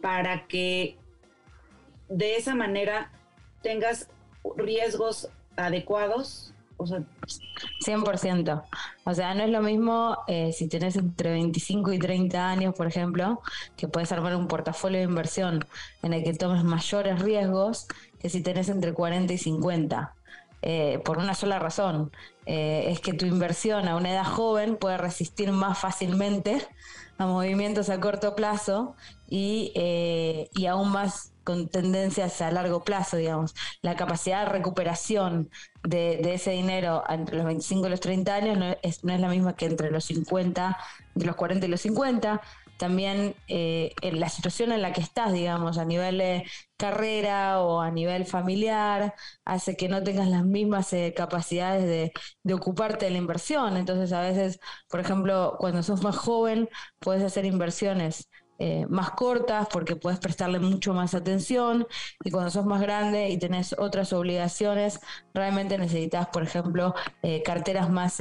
para 0.00 0.46
que 0.46 0.96
de 2.08 2.36
esa 2.36 2.54
manera 2.54 3.10
tengas 3.62 4.08
riesgos 4.56 5.28
adecuados? 5.56 6.52
O 6.78 6.86
sea, 6.86 7.02
100%. 7.86 8.62
O 9.04 9.14
sea, 9.14 9.34
no 9.34 9.44
es 9.44 9.50
lo 9.50 9.62
mismo 9.62 10.18
eh, 10.28 10.52
si 10.52 10.68
tenés 10.68 10.96
entre 10.96 11.30
25 11.30 11.92
y 11.92 11.98
30 11.98 12.50
años, 12.50 12.74
por 12.74 12.86
ejemplo, 12.86 13.40
que 13.76 13.88
puedes 13.88 14.12
armar 14.12 14.36
un 14.36 14.46
portafolio 14.46 14.98
de 14.98 15.04
inversión 15.04 15.64
en 16.02 16.12
el 16.12 16.22
que 16.22 16.34
tomes 16.34 16.64
mayores 16.64 17.20
riesgos 17.22 17.86
que 18.18 18.28
si 18.28 18.42
tenés 18.42 18.68
entre 18.68 18.92
40 18.92 19.32
y 19.32 19.38
50. 19.38 20.14
Eh, 20.62 21.00
por 21.04 21.18
una 21.18 21.34
sola 21.34 21.58
razón, 21.58 22.10
eh, 22.44 22.86
es 22.88 23.00
que 23.00 23.12
tu 23.12 23.24
inversión 23.26 23.88
a 23.88 23.96
una 23.96 24.10
edad 24.10 24.24
joven 24.24 24.76
puede 24.76 24.96
resistir 24.96 25.52
más 25.52 25.78
fácilmente 25.78 26.66
a 27.18 27.26
movimientos 27.26 27.88
a 27.88 28.00
corto 28.00 28.34
plazo 28.34 28.96
y, 29.28 29.72
eh, 29.74 30.48
y 30.54 30.66
aún 30.66 30.90
más 30.90 31.32
con 31.46 31.68
tendencias 31.68 32.42
a 32.42 32.50
largo 32.50 32.82
plazo, 32.82 33.16
digamos. 33.16 33.54
La 33.80 33.96
capacidad 33.96 34.44
de 34.44 34.52
recuperación 34.52 35.48
de, 35.84 36.34
ese 36.34 36.50
dinero 36.50 37.04
entre 37.08 37.36
los 37.36 37.46
25 37.46 37.86
y 37.86 37.90
los 37.90 38.00
30 38.00 38.34
años 38.34 38.58
no 38.58 38.76
es, 38.82 39.04
la 39.04 39.28
misma 39.28 39.54
que 39.54 39.66
entre 39.66 39.92
los 39.92 40.04
50, 40.06 40.76
entre 41.14 41.26
los 41.28 41.36
40 41.36 41.66
y 41.66 41.68
los 41.68 41.80
50 41.82 42.42
también 42.78 43.34
eh, 43.48 43.94
en 44.02 44.20
la 44.20 44.28
situación 44.28 44.70
en 44.72 44.82
la 44.82 44.92
que 44.92 45.00
estás, 45.00 45.32
digamos, 45.32 45.78
a 45.78 45.84
nivel 45.86 46.18
de 46.18 46.44
carrera 46.76 47.60
o 47.62 47.80
a 47.80 47.90
nivel 47.90 48.26
familiar, 48.26 49.14
hace 49.44 49.76
que 49.76 49.88
no 49.88 50.02
tengas 50.02 50.28
las 50.28 50.44
mismas 50.44 50.92
eh, 50.92 51.14
capacidades 51.16 52.12
de, 52.44 52.54
ocuparte 52.54 53.06
de 53.06 53.12
la 53.12 53.18
inversión. 53.18 53.76
Entonces, 53.78 54.12
a 54.12 54.20
veces, 54.20 54.60
por 54.88 55.00
ejemplo, 55.00 55.56
cuando 55.58 55.82
sos 55.82 56.02
más 56.02 56.16
joven, 56.16 56.68
puedes 56.98 57.22
hacer 57.22 57.46
inversiones 57.46 58.28
eh, 58.58 58.86
más 58.88 59.10
cortas 59.10 59.68
porque 59.70 59.96
puedes 59.96 60.18
prestarle 60.18 60.58
mucho 60.58 60.94
más 60.94 61.14
atención 61.14 61.86
y 62.24 62.30
cuando 62.30 62.50
sos 62.50 62.66
más 62.66 62.80
grande 62.80 63.28
y 63.30 63.38
tenés 63.38 63.74
otras 63.78 64.12
obligaciones, 64.12 65.00
realmente 65.34 65.78
necesitas, 65.78 66.28
por 66.28 66.42
ejemplo, 66.42 66.94
carteras 67.44 67.90
más 67.90 68.20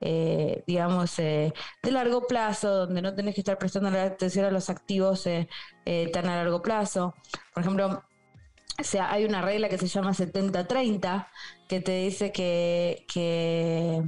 eh, 0.00 0.62
digamos, 0.66 1.18
eh, 1.18 1.52
de 1.82 1.90
largo 1.90 2.26
plazo, 2.26 2.86
donde 2.86 3.02
no 3.02 3.14
tenés 3.14 3.34
que 3.34 3.40
estar 3.40 3.58
prestando 3.58 3.88
atención 3.88 4.44
a 4.44 4.50
los 4.50 4.70
activos 4.70 5.26
eh, 5.26 5.48
tan 6.12 6.28
a 6.28 6.36
largo 6.36 6.62
plazo. 6.62 7.14
Por 7.52 7.62
ejemplo, 7.62 8.04
sea, 8.82 9.10
hay 9.10 9.24
una 9.24 9.42
regla 9.42 9.68
que 9.68 9.78
se 9.78 9.88
llama 9.88 10.14
70-30, 10.14 11.28
que 11.68 11.80
te 11.80 11.92
dice 11.92 12.32
que, 12.32 13.04
que, 13.12 14.02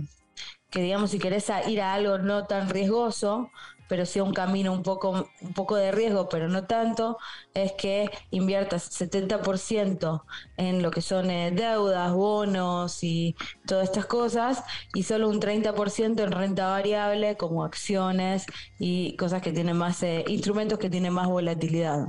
que, 0.70 0.82
digamos, 0.82 1.10
si 1.10 1.18
querés 1.18 1.50
ir 1.66 1.80
a 1.80 1.94
algo 1.94 2.18
no 2.18 2.46
tan 2.46 2.68
riesgoso, 2.70 3.50
pero 3.90 4.06
sí 4.06 4.20
un 4.20 4.32
camino 4.32 4.72
un 4.72 4.84
poco, 4.84 5.26
un 5.40 5.52
poco 5.52 5.74
de 5.74 5.90
riesgo, 5.90 6.28
pero 6.28 6.48
no 6.48 6.64
tanto, 6.64 7.18
es 7.54 7.72
que 7.72 8.08
inviertas 8.30 8.88
70% 8.88 10.22
en 10.56 10.80
lo 10.80 10.92
que 10.92 11.02
son 11.02 11.28
eh, 11.28 11.50
deudas, 11.50 12.12
bonos 12.12 13.02
y 13.02 13.34
todas 13.66 13.88
estas 13.88 14.06
cosas, 14.06 14.62
y 14.94 15.02
solo 15.02 15.28
un 15.28 15.40
30% 15.40 16.22
en 16.22 16.30
renta 16.30 16.68
variable 16.68 17.36
como 17.36 17.64
acciones 17.64 18.46
y 18.78 19.16
cosas 19.16 19.42
que 19.42 19.50
tienen 19.50 19.76
más, 19.76 20.00
eh, 20.04 20.24
instrumentos 20.28 20.78
que 20.78 20.88
tienen 20.88 21.12
más 21.12 21.26
volatilidad. 21.26 22.06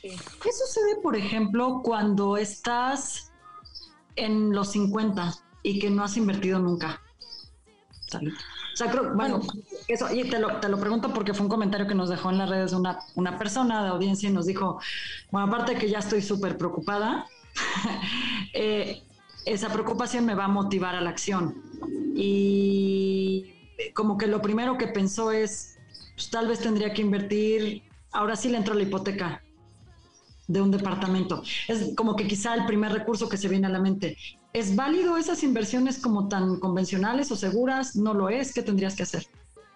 ¿Qué 0.00 0.52
sucede, 0.52 1.02
por 1.02 1.16
ejemplo, 1.16 1.82
cuando 1.84 2.38
estás 2.38 3.30
en 4.16 4.54
los 4.54 4.72
50 4.72 5.34
y 5.62 5.80
que 5.80 5.90
no 5.90 6.02
has 6.02 6.16
invertido 6.16 6.58
nunca? 6.58 7.02
O 8.16 8.76
sea, 8.76 8.90
creo, 8.90 9.14
bueno, 9.14 9.40
eso, 9.88 10.12
y 10.12 10.28
te 10.28 10.38
lo, 10.38 10.60
te 10.60 10.68
lo, 10.68 10.78
pregunto 10.78 11.12
porque 11.12 11.34
fue 11.34 11.44
un 11.44 11.50
comentario 11.50 11.86
que 11.86 11.94
nos 11.94 12.08
dejó 12.08 12.30
en 12.30 12.38
las 12.38 12.48
redes 12.48 12.72
una, 12.72 13.00
una 13.16 13.38
persona 13.38 13.82
de 13.82 13.88
audiencia 13.90 14.28
y 14.28 14.32
nos 14.32 14.46
dijo, 14.46 14.80
bueno, 15.30 15.48
aparte 15.48 15.74
que 15.74 15.90
ya 15.90 15.98
estoy 15.98 16.22
súper 16.22 16.56
preocupada, 16.56 17.26
eh, 18.54 19.02
esa 19.44 19.68
preocupación 19.72 20.24
me 20.24 20.34
va 20.34 20.44
a 20.44 20.48
motivar 20.48 20.94
a 20.94 21.00
la 21.00 21.10
acción. 21.10 21.62
Y 22.14 23.54
como 23.94 24.18
que 24.18 24.26
lo 24.26 24.42
primero 24.42 24.78
que 24.78 24.88
pensó 24.88 25.32
es, 25.32 25.78
pues, 26.14 26.30
tal 26.30 26.48
vez 26.48 26.60
tendría 26.60 26.92
que 26.92 27.02
invertir, 27.02 27.82
ahora 28.12 28.36
sí 28.36 28.48
le 28.48 28.58
entró 28.58 28.74
la 28.74 28.82
hipoteca 28.82 29.42
de 30.46 30.60
un 30.60 30.70
departamento. 30.70 31.42
Es 31.68 31.94
como 31.94 32.16
que 32.16 32.26
quizá 32.26 32.54
el 32.54 32.66
primer 32.66 32.92
recurso 32.92 33.28
que 33.28 33.36
se 33.36 33.48
viene 33.48 33.66
a 33.66 33.70
la 33.70 33.78
mente. 33.78 34.16
¿Es 34.52 34.74
válido 34.74 35.16
esas 35.16 35.42
inversiones 35.42 35.98
como 35.98 36.28
tan 36.28 36.58
convencionales 36.58 37.30
o 37.30 37.36
seguras? 37.36 37.96
¿No 37.96 38.14
lo 38.14 38.28
es? 38.28 38.54
¿Qué 38.54 38.62
tendrías 38.62 38.96
que 38.96 39.02
hacer? 39.02 39.26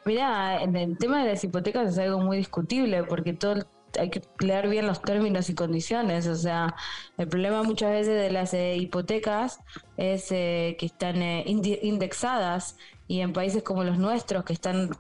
Mira, 0.04 0.62
en 0.62 0.74
el 0.76 0.98
tema 0.98 1.22
de 1.22 1.30
las 1.30 1.44
hipotecas 1.44 1.92
es 1.92 1.98
algo 1.98 2.20
muy 2.20 2.38
discutible 2.38 3.04
porque 3.04 3.32
todo 3.32 3.66
hay 3.98 4.11
que 4.11 4.22
leer 4.40 4.68
bien 4.68 4.87
los 4.87 5.02
términos 5.02 5.50
y 5.50 5.54
condiciones. 5.54 6.26
O 6.26 6.35
sea, 6.35 6.74
el 7.18 7.28
problema 7.28 7.62
muchas 7.62 7.90
veces 7.90 8.20
de 8.20 8.30
las 8.30 8.54
eh, 8.54 8.76
hipotecas 8.76 9.61
es 9.96 10.32
eh, 10.32 10.76
que 10.78 10.87
están 10.87 11.22
eh, 11.22 11.44
indexadas 11.46 12.76
y 13.06 13.20
en 13.20 13.32
países 13.32 13.62
como 13.62 13.85
los 13.85 13.98
nuestros 13.98 14.44
que 14.44 14.52
están 14.52 14.90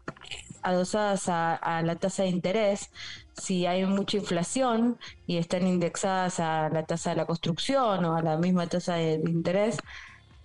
adosadas 0.62 1.28
a, 1.28 1.82
la 1.84 1.96
tasa 1.96 2.22
de 2.24 2.30
interés, 2.30 2.90
si 3.34 3.66
hay 3.66 3.84
mucha 3.86 4.16
inflación 4.16 4.98
y 5.26 5.38
están 5.38 5.66
indexadas 5.66 6.40
a 6.40 6.68
la 6.70 6.84
tasa 6.84 7.10
de 7.10 7.16
la 7.16 7.26
construcción 7.26 8.04
o 8.04 8.16
a 8.16 8.22
la 8.22 8.36
misma 8.36 8.66
tasa 8.66 8.94
de, 8.94 9.14
interés, 9.26 9.78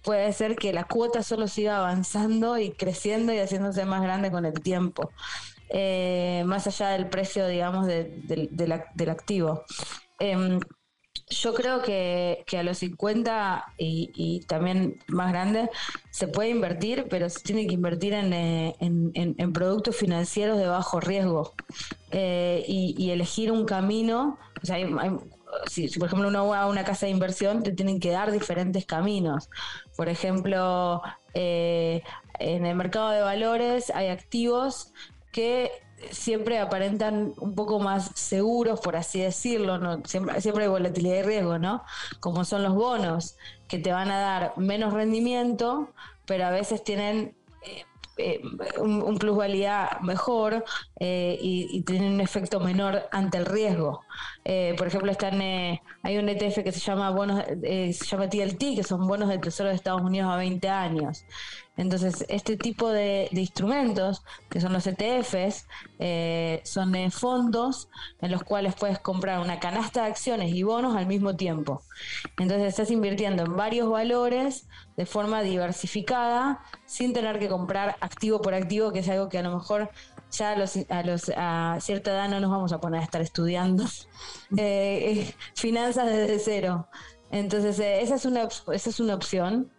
puede 0.04 0.32
ser 0.34 0.56
que 0.56 0.74
la 0.74 0.86
cuota 0.86 1.24
solo 1.24 1.48
siga 1.48 1.78
avanzando 1.78 2.58
y 2.58 2.72
creciendo 2.72 3.34
y 3.34 3.40
haciéndose 3.40 3.86
más 3.86 4.02
grande 4.02 4.32
con 4.32 4.46
el 4.46 4.62
tiempo, 4.62 5.12
eh, 5.70 6.44
más 6.46 6.68
allá 6.68 6.90
del 6.90 7.08
precio, 7.10 7.48
digamos, 7.48 7.88
del 7.88 9.10
activo. 9.10 9.64
Em, 10.20 10.60
yo 11.30 11.54
creo 11.54 11.82
que, 11.82 12.44
a 12.58 12.64
los 12.64 12.80
50 12.80 13.74
y, 13.78 14.42
también 14.48 15.00
más 15.08 15.32
grande 15.32 15.70
se 16.12 16.28
puede 16.28 16.50
invertir, 16.50 17.08
pero 17.10 17.30
se 17.30 17.42
tiene 17.42 17.68
que 17.68 17.74
invertir 17.74 18.14
en, 18.14 18.34
eh, 18.34 19.48
productos 19.54 19.96
financieros 19.96 20.58
de 20.58 20.68
bajo 20.68 21.00
riesgo 21.00 21.54
eh, 22.12 22.64
y, 22.68 23.10
elegir 23.12 23.52
un 23.52 23.66
camino. 23.66 24.38
O 24.62 24.66
sea, 24.66 24.78
si, 25.68 25.88
por 26.00 26.08
ejemplo 26.08 26.28
uno 26.28 26.48
va 26.48 26.62
a 26.62 26.68
una 26.68 26.84
casa 26.84 27.06
de 27.06 27.12
inversión, 27.12 27.64
te 27.64 27.72
tienen 27.72 28.00
que 28.00 28.12
dar 28.12 28.32
diferentes 28.32 28.86
caminos. 28.86 29.50
Por 29.96 30.10
ejemplo, 30.10 31.02
eh, 31.34 32.04
en 32.40 32.66
el 32.66 32.76
mercado 32.76 33.10
de 33.10 33.22
valores 33.22 33.90
hay 33.92 34.08
activos 34.08 34.94
que 35.32 35.72
siempre 36.12 36.60
aparentan 36.60 37.34
un 37.38 37.56
poco 37.56 37.80
más 37.80 38.12
seguros, 38.16 38.80
por 38.80 38.96
así 38.96 39.20
decirlo, 39.20 39.78
¿no? 39.78 40.02
siempre, 40.06 40.40
siempre 40.42 40.66
hay 40.66 40.70
volatilidad 40.70 41.18
y 41.18 41.22
riesgo, 41.24 41.58
¿no? 41.58 41.84
Como 42.20 42.46
son 42.46 42.64
los 42.64 42.74
bonos, 42.74 43.36
que 43.68 43.80
te 43.80 43.92
van 43.92 44.12
a 44.12 44.20
dar 44.20 44.58
menos 44.58 44.94
rendimiento, 44.94 45.90
pero 46.26 46.46
a 46.46 46.52
veces 46.52 46.84
tienen 46.84 47.36
eh, 47.64 47.86
eh, 48.18 48.42
un, 48.80 49.18
plusvalía 49.18 50.00
mejor 50.02 50.64
eh, 51.00 51.38
y, 51.42 51.82
tienen 51.84 52.14
un 52.14 52.22
efecto 52.22 52.60
menor 52.60 53.04
ante 53.12 53.38
el 53.38 53.46
riesgo. 53.46 54.02
por 54.78 54.88
ejemplo, 54.88 55.12
están, 55.12 55.40
hay 55.42 56.18
un 56.18 56.30
ETF 56.30 56.64
que 56.64 56.72
se 56.72 56.80
llama 56.80 57.12
bonos, 57.12 57.44
se 57.46 58.06
llama 58.06 58.30
TLT, 58.30 58.76
que 58.76 58.84
son 58.84 59.08
bonos 59.08 59.30
del 59.30 59.42
Tesoro 59.42 59.70
de 59.70 59.76
Estados 59.76 60.02
Unidos 60.02 60.32
a 60.32 60.38
20 60.38 60.70
años. 60.70 61.26
Entonces, 61.78 62.26
este 62.28 62.58
tipo 62.58 62.90
de, 62.90 63.30
instrumentos, 63.32 64.24
que 64.50 64.60
son 64.60 64.74
los 64.74 64.88
ETFs, 64.88 65.68
eh, 66.00 66.62
son 66.66 66.96
fondos 67.12 67.88
en 68.20 68.32
los 68.32 68.44
cuales 68.44 68.74
puedes 68.74 68.98
comprar 69.00 69.40
una 69.40 69.60
canasta 69.60 70.02
de 70.02 70.08
acciones 70.08 70.54
y 70.54 70.64
bonos 70.64 70.96
al 70.96 71.06
mismo 71.06 71.36
tiempo. 71.36 71.84
Entonces, 72.40 72.70
estás 72.70 72.90
invirtiendo 72.90 73.44
en 73.44 73.56
varios 73.56 73.90
valores 73.90 74.68
de 74.98 75.06
forma 75.06 75.44
diversificada, 75.44 76.64
sin 76.88 77.14
tener 77.14 77.38
que 77.38 77.48
comprar 77.48 77.96
activo 78.02 78.42
por 78.42 78.56
activo, 78.56 78.92
que 78.92 79.00
es 79.00 79.10
algo 79.10 79.30
que 79.30 79.38
a 79.38 79.44
lo 79.44 79.56
mejor 79.56 79.92
ya 80.32 80.52
a, 80.52 80.56
los, 80.56 80.78
a, 80.90 81.04
los, 81.04 81.32
a 81.36 81.78
cierta 81.80 82.12
edad 82.12 82.30
no 82.30 82.40
nos 82.40 82.52
vamos 82.52 82.74
a 82.74 82.80
poner 82.80 83.02
a 83.02 83.04
estar 83.04 83.22
estudiando 83.22 83.86
eh, 84.58 85.34
finanzas 85.56 86.08
desde 86.08 86.40
cero. 86.40 86.88
Entonces, 87.32 87.80
eh, 87.80 88.02
esa, 88.02 88.16
es 88.16 88.26
una, 88.26 88.44
esa 88.44 88.90
es 88.90 89.00
una 89.00 89.16
opción. 89.16 89.72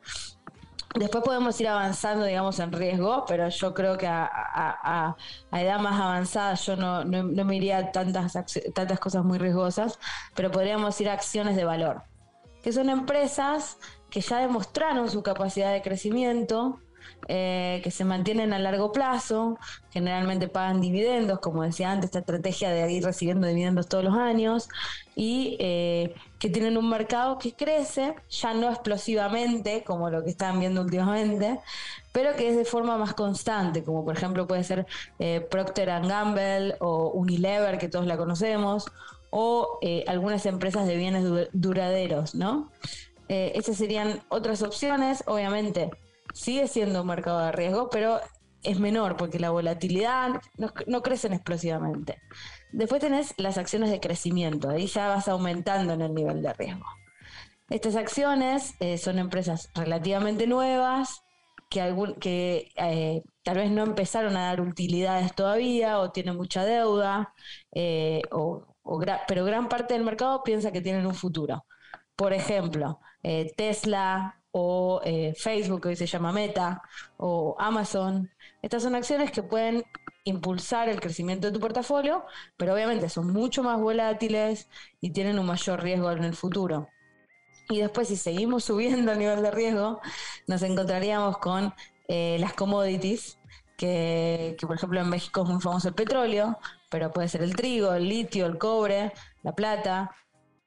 Después 0.95 1.23
podemos 1.23 1.61
ir 1.61 1.69
avanzando, 1.69 2.25
digamos, 2.25 2.59
en 2.61 2.73
riesgo, 2.73 3.25
pero 3.29 3.49
yo 3.49 3.75
creo 3.75 3.99
que 3.99 4.07
a, 4.07 5.17
edad 5.53 5.79
más 5.81 6.01
avanzada 6.01 6.55
yo 6.55 6.77
no, 6.77 7.05
no, 7.05 7.45
me 7.45 7.57
iría 7.57 7.93
tantas, 7.93 8.33
tantas 8.75 8.99
cosas 8.99 9.23
muy 9.23 9.39
riesgosas, 9.39 9.99
pero 10.35 10.51
podríamos 10.51 10.99
ir 11.01 11.11
a 11.11 11.13
acciones 11.13 11.57
de 11.57 11.65
valor, 11.65 12.03
que 12.63 12.73
son 12.73 12.89
empresas 12.89 13.79
que 14.09 14.23
ya 14.23 14.39
demostraron 14.39 15.11
su 15.11 15.23
capacidad 15.23 15.73
de 15.73 15.83
crecimiento, 15.83 16.81
eh, 17.31 17.83
que 17.85 17.91
se 17.91 18.07
mantienen 18.07 18.55
a 18.55 18.59
largo 18.59 18.91
plazo, 18.91 19.59
generalmente 19.91 20.49
pagan 20.49 20.81
dividendos, 20.81 21.41
como 21.41 21.63
decía 21.63 21.93
antes, 21.93 22.07
esta 22.07 22.21
estrategia 22.21 22.71
de 22.71 22.91
ir 22.91 23.05
recibiendo 23.05 23.47
dividendos 23.47 23.87
todos 23.87 24.03
los 24.03 24.15
años, 24.15 24.71
y 25.15 25.59
eh, 25.61 26.15
que 26.39 26.49
tienen 26.49 26.79
un 26.79 26.89
mercado 26.89 27.39
que 27.39 27.53
crece, 27.53 28.15
ya 28.31 28.55
no 28.55 28.71
explosivamente, 28.71 29.85
como 29.85 30.09
lo 30.09 30.25
que 30.25 30.31
están 30.31 30.59
viendo 30.59 30.81
últimamente, 30.81 31.61
pero 32.13 32.35
que 32.35 32.49
es 32.49 32.57
de 32.57 32.65
forma 32.65 32.97
más 32.97 33.13
constante, 33.13 33.85
como 33.85 34.07
por 34.07 34.17
ejemplo 34.17 34.47
puede 34.47 34.65
ser 34.65 34.87
eh, 35.19 35.47
Procter 35.51 35.89
Gamble 35.89 36.77
o 36.81 37.11
Unilever, 37.11 37.77
que 37.77 37.91
todos 37.91 38.07
la 38.07 38.17
conocemos, 38.17 38.87
o 39.29 39.81
algunas 40.07 40.47
empresas 40.47 40.87
de 40.87 40.97
bienes 40.97 41.51
duraderos, 41.53 42.35
¿no? 42.35 42.71
esas 43.29 43.77
serían 43.77 44.23
otras 44.31 44.63
opciones, 44.63 45.23
obviamente 45.27 45.91
sigue 46.39 46.69
siendo 46.69 47.01
un 47.01 47.09
mercado 47.09 47.41
de 47.41 47.53
riesgo, 47.53 47.91
pero 47.91 48.21
es 48.63 48.79
menor 48.79 49.17
porque 49.17 49.41
la 49.41 49.51
volatilidad 49.51 50.41
no, 50.57 50.73
no 50.87 51.03
crecen 51.03 51.33
explosivamente. 51.33 52.19
Después 52.73 53.01
tenés 53.01 53.35
las 53.39 53.59
acciones 53.59 53.91
de 53.91 53.99
crecimiento, 53.99 54.71
ahí 54.71 54.87
ya 54.87 55.09
vas 55.09 55.27
aumentando 55.27 55.95
en 55.95 56.01
el 56.03 56.15
nivel 56.15 56.43
de 56.43 56.53
riesgo. 56.53 56.87
Estas 57.69 57.97
acciones 57.97 58.75
eh, 58.81 58.99
son 58.99 59.19
empresas 59.19 59.71
relativamente 59.75 60.47
nuevas 60.47 61.23
que, 61.71 61.81
algún, 61.81 62.15
que 62.15 62.71
eh, 62.77 63.23
tal 63.43 63.57
vez 63.57 63.71
no 63.71 63.83
empezaron 63.83 64.37
a 64.37 64.47
dar 64.47 64.61
utilidades 64.61 65.35
todavía 65.35 65.99
o 65.99 66.13
tienen 66.13 66.37
mucha 66.37 66.65
deuda, 66.65 67.35
eh, 67.73 68.23
pero 69.27 69.45
gran 69.45 69.69
parte 69.69 69.95
del 69.95 70.05
mercado 70.05 70.43
piensa 70.45 70.71
que 70.71 70.81
tienen 70.81 71.05
un 71.07 71.15
futuro. 71.15 71.67
Por 72.17 72.33
ejemplo, 72.33 73.01
Tesla 73.57 74.38
o 74.59 75.01
Facebook, 75.37 75.83
que 75.83 75.89
hoy 75.89 75.97
se 75.97 76.07
llama 76.07 76.33
Meta, 76.33 76.83
o 77.17 77.57
Amazon. 77.59 78.31
Estas 78.63 78.83
son 78.83 78.95
acciones 78.95 79.31
que 79.31 79.43
pueden 79.43 79.85
impulsar 80.25 80.89
el 80.89 81.01
crecimiento 81.01 81.47
de 81.47 81.53
tu 81.53 81.61
portafolio, 81.61 82.25
pero 82.57 82.75
obviamente 82.75 83.09
son 83.09 83.33
mucho 83.33 83.63
más 83.63 83.81
volátiles 83.81 84.69
y 85.01 85.11
tienen 85.11 85.39
un 85.39 85.47
mayor 85.47 85.83
riesgo 85.83 86.11
en 86.13 86.25
el 86.25 86.35
futuro. 86.35 86.89
Y 87.71 87.81
después, 87.81 88.09
si 88.09 88.17
seguimos 88.17 88.65
subiendo 88.71 89.13
el 89.13 89.19
nivel 89.19 89.43
de 89.43 89.51
riesgo, 89.51 90.01
nos 90.47 90.63
encontraríamos 90.63 91.39
con 91.39 91.75
eh, 92.09 92.37
las 92.41 92.53
commodities, 92.55 93.39
que, 93.77 94.57
por 94.61 94.77
ejemplo 94.77 95.01
en 95.01 95.09
México 95.09 95.43
es 95.43 95.49
muy 95.49 95.61
famoso 95.61 95.89
el 95.89 95.95
petróleo, 95.95 96.59
pero 96.91 97.13
puede 97.13 97.29
ser 97.29 97.43
el 97.43 97.55
trigo, 97.55 97.95
el 97.95 98.09
litio, 98.09 98.47
el 98.47 98.59
cobre, 98.59 99.13
la 99.43 99.53
plata. 99.53 100.11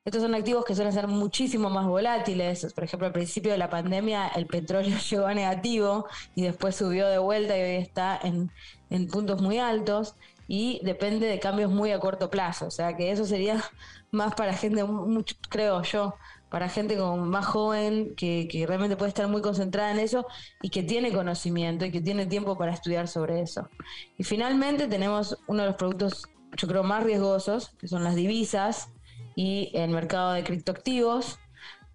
Estos 0.03 0.23
son 0.23 0.33
activos 0.33 0.65
que 0.65 0.73
suelen 0.73 0.93
ser 0.93 1.07
muchísimo 1.07 1.69
más 1.69 1.85
volátiles. 1.85 2.73
Por 2.73 2.83
ejemplo, 2.83 3.05
al 3.05 3.13
principio 3.13 3.51
de 3.51 3.59
la 3.59 3.69
pandemia 3.69 4.29
el 4.29 4.47
petróleo 4.47 4.97
llegó 5.09 5.27
a 5.27 5.35
negativo 5.35 6.07
y 6.33 6.41
después 6.41 6.75
subió 6.75 7.07
de 7.07 7.19
vuelta 7.19 7.55
y 7.55 7.61
hoy 7.61 7.75
está 7.75 8.19
en, 8.23 8.49
en 8.89 9.07
puntos 9.07 9.43
muy 9.43 9.59
altos 9.59 10.15
y 10.47 10.81
depende 10.83 11.27
de 11.27 11.39
cambios 11.39 11.69
muy 11.71 11.91
a 11.91 11.99
corto 11.99 12.31
plazo. 12.31 12.65
O 12.65 12.71
sea 12.71 12.97
que 12.97 13.11
eso 13.11 13.25
sería 13.25 13.63
más 14.11 14.33
para 14.33 14.53
gente, 14.53 14.83
mucho, 14.83 15.35
creo 15.49 15.83
yo, 15.83 16.15
para 16.49 16.67
gente 16.67 16.97
como 16.97 17.17
más 17.17 17.45
joven 17.45 18.15
que, 18.15 18.65
realmente 18.67 18.97
puede 18.97 19.09
estar 19.09 19.27
muy 19.27 19.43
concentrada 19.43 19.91
en 19.91 19.99
eso 19.99 20.25
y 20.63 20.69
que 20.69 20.81
tiene 20.81 21.13
conocimiento 21.13 21.85
y 21.85 21.91
que 21.91 22.01
tiene 22.01 22.25
tiempo 22.25 22.57
para 22.57 22.73
estudiar 22.73 23.07
sobre 23.07 23.41
eso. 23.41 23.69
Y 24.17 24.23
finalmente 24.23 24.87
tenemos 24.87 25.37
uno 25.45 25.61
de 25.61 25.67
los 25.67 25.75
productos, 25.75 26.23
yo 26.57 26.67
creo, 26.67 26.81
más 26.81 27.03
riesgosos, 27.03 27.69
que 27.79 27.87
son 27.87 28.03
las 28.03 28.15
divisas 28.15 28.89
y 29.35 29.71
el 29.73 29.89
mercado 29.89 30.33
de 30.33 30.43
criptoactivos, 30.43 31.39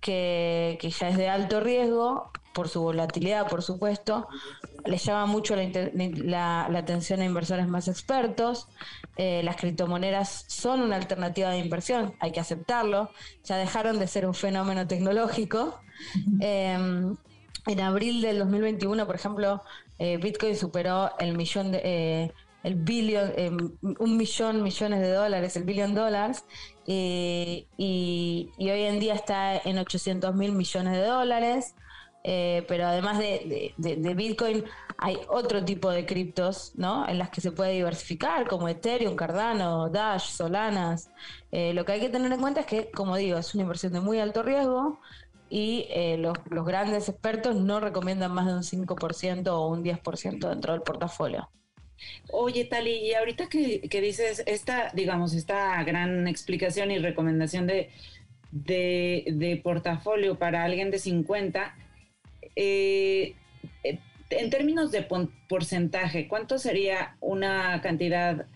que, 0.00 0.78
que 0.80 0.90
ya 0.90 1.08
es 1.08 1.16
de 1.16 1.28
alto 1.28 1.60
riesgo 1.60 2.30
por 2.56 2.70
su 2.70 2.80
volatilidad, 2.80 3.48
por 3.48 3.62
supuesto, 3.62 4.28
les 4.86 5.04
llama 5.04 5.26
mucho 5.26 5.54
la, 5.56 6.64
atención 6.64 7.20
a 7.20 7.26
inversores 7.26 7.68
más 7.68 7.86
expertos. 7.86 8.68
Eh, 9.16 9.42
las 9.44 9.56
criptomonedas 9.56 10.46
son 10.48 10.80
una 10.80 10.96
alternativa 10.96 11.50
de 11.50 11.58
inversión, 11.58 12.14
hay 12.18 12.32
que 12.32 12.40
aceptarlo. 12.40 13.10
Ya 13.44 13.56
dejaron 13.56 13.98
de 13.98 14.06
ser 14.06 14.26
un 14.26 14.32
fenómeno 14.32 14.86
tecnológico. 14.86 15.80
Em, 16.40 17.16
en 17.66 17.80
abril 17.80 18.22
del 18.22 18.38
2021, 18.38 19.06
por 19.06 19.16
ejemplo, 19.16 19.62
eh, 19.98 20.16
Bitcoin 20.16 20.56
superó 20.56 21.10
el 21.18 21.36
millón 21.36 21.72
de... 21.72 21.80
Eh, 21.84 22.32
el 22.62 22.74
un 24.00 24.16
millón, 24.16 24.62
millones 24.64 25.00
de 25.00 25.12
dólares, 25.12 25.56
el 25.56 25.62
billón 25.62 25.94
dólares, 25.94 26.44
y, 26.86 27.66
y, 27.76 28.70
hoy 28.70 28.82
en 28.82 29.00
día 29.00 29.14
está 29.14 29.56
en 29.56 29.78
800 29.78 30.34
mil 30.34 30.52
millones 30.52 30.92
de 30.92 31.04
dólares. 31.04 31.74
Eh, 32.28 32.64
pero 32.66 32.86
además 32.86 33.18
de, 33.18 33.72
Bitcoin 34.16 34.64
hay 34.98 35.16
otro 35.28 35.64
tipo 35.64 35.90
de 35.90 36.04
criptos, 36.04 36.72
¿no? 36.74 37.08
En 37.08 37.18
las 37.18 37.30
que 37.30 37.40
se 37.40 37.52
puede 37.52 37.74
diversificar, 37.74 38.48
como 38.48 38.68
Ethereum, 38.68 39.14
Cardano, 39.14 39.88
Dash, 39.90 40.30
Solanas. 40.30 41.08
Eh, 41.52 41.72
lo 41.72 41.84
que 41.84 41.92
hay 41.92 42.00
que 42.00 42.08
tener 42.08 42.32
en 42.32 42.40
cuenta 42.40 42.62
es 42.62 42.66
que, 42.66 42.90
como 42.90 43.14
digo, 43.14 43.38
es 43.38 43.54
una 43.54 43.62
inversión 43.62 43.92
de 43.92 44.00
muy 44.00 44.18
alto 44.18 44.42
riesgo 44.42 44.98
y 45.48 45.86
eh, 45.90 46.16
los, 46.18 46.34
grandes 46.64 47.08
expertos 47.08 47.54
no 47.54 47.78
recomiendan 47.78 48.32
más 48.32 48.46
de 48.46 48.54
un 48.54 48.62
5% 48.62 49.46
o 49.48 49.68
un 49.68 49.84
10% 49.84 50.48
dentro 50.48 50.72
del 50.72 50.82
portafolio. 50.82 51.48
Oye, 52.30 52.64
Tali, 52.64 52.92
y 52.92 53.14
ahorita 53.14 53.48
que, 53.48 53.80
dices 54.00 54.42
esta, 54.46 54.90
digamos, 54.94 55.34
esta 55.34 55.82
gran 55.84 56.28
explicación 56.28 56.90
y 56.90 56.98
recomendación 56.98 57.66
de, 57.66 57.90
de 58.50 59.60
portafolio 59.62 60.38
para 60.38 60.64
alguien 60.64 60.90
de 60.90 60.98
50, 60.98 61.74
eh, 62.56 63.34
eh, 63.84 63.98
en 64.30 64.50
términos 64.50 64.90
de 64.90 65.06
porcentaje, 65.48 66.26
¿cuánto 66.26 66.58
sería 66.58 67.16
una 67.20 67.80
cantidad 67.82 68.46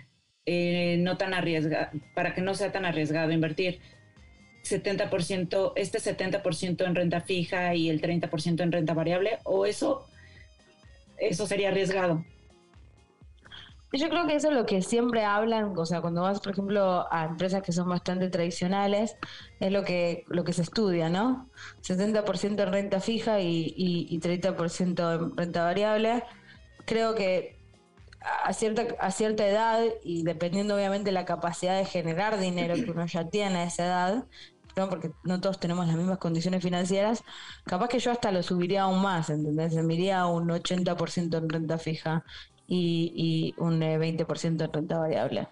eh, 0.46 0.96
no 0.98 1.16
tan 1.16 1.34
arriesgada, 1.34 1.92
para 2.14 2.34
que 2.34 2.40
no 2.40 2.54
sea 2.54 2.72
tan 2.72 2.84
arriesgado 2.84 3.30
invertir? 3.30 3.78
70%, 4.64 5.72
este 5.76 5.98
70% 5.98 6.86
en 6.86 6.94
renta 6.94 7.20
fija 7.20 7.74
y 7.74 7.88
el 7.88 8.00
30% 8.00 8.62
en 8.62 8.72
renta 8.72 8.94
variable, 8.94 9.38
o 9.44 9.64
eso, 9.66 10.06
eso 11.18 11.46
sería 11.46 11.68
arriesgado? 11.68 12.24
Yo 13.92 14.08
creo 14.08 14.26
que 14.26 14.36
eso 14.36 14.48
es 14.48 14.54
lo 14.54 14.66
que 14.66 14.82
siempre 14.82 15.24
hablan, 15.24 15.76
o 15.76 15.84
sea, 15.84 16.00
cuando 16.00 16.22
vas, 16.22 16.40
por 16.40 16.52
ejemplo, 16.52 17.12
a 17.12 17.24
empresas 17.24 17.60
que 17.62 17.72
son 17.72 17.88
bastante 17.88 18.28
tradicionales, 18.28 19.16
es 19.58 19.72
lo 19.72 19.82
que, 19.82 20.24
lo 20.28 20.44
que 20.44 20.52
se 20.52 20.62
estudia, 20.62 21.08
¿no? 21.08 21.48
70% 21.82 22.62
en 22.62 22.72
renta 22.72 23.00
fija 23.00 23.40
y, 23.40 23.74
y, 23.76 24.20
30% 24.20 25.14
en 25.14 25.36
renta 25.36 25.64
variable. 25.64 26.22
Creo 26.84 27.16
que 27.16 27.58
a 28.44 28.52
cierta, 28.52 28.86
a 29.00 29.10
cierta 29.10 29.46
edad, 29.48 29.82
y 30.04 30.22
dependiendo 30.22 30.76
obviamente 30.76 31.10
la 31.10 31.24
capacidad 31.24 31.76
de 31.76 31.84
generar 31.84 32.38
dinero 32.38 32.74
que 32.74 32.92
uno 32.92 33.06
ya 33.06 33.28
tiene 33.28 33.58
a 33.58 33.64
esa 33.64 33.86
edad, 33.86 34.24
¿no? 34.76 34.88
porque 34.88 35.10
no 35.24 35.40
todos 35.40 35.58
tenemos 35.58 35.88
las 35.88 35.96
mismas 35.96 36.18
condiciones 36.18 36.62
financieras, 36.62 37.24
capaz 37.64 37.88
que 37.88 37.98
yo 37.98 38.12
hasta 38.12 38.30
lo 38.30 38.44
subiría 38.44 38.82
aún 38.82 39.02
más, 39.02 39.30
¿entendés? 39.30 39.74
Me 39.74 39.94
iría 39.94 40.26
un 40.26 40.48
80% 40.48 41.38
en 41.38 41.48
renta 41.48 41.76
fija 41.78 42.24
y, 42.70 43.54
un 43.58 43.80
20% 43.80 44.60
eh, 44.60 44.64
en 44.64 44.72
renta 44.72 44.98
variable. 44.98 45.48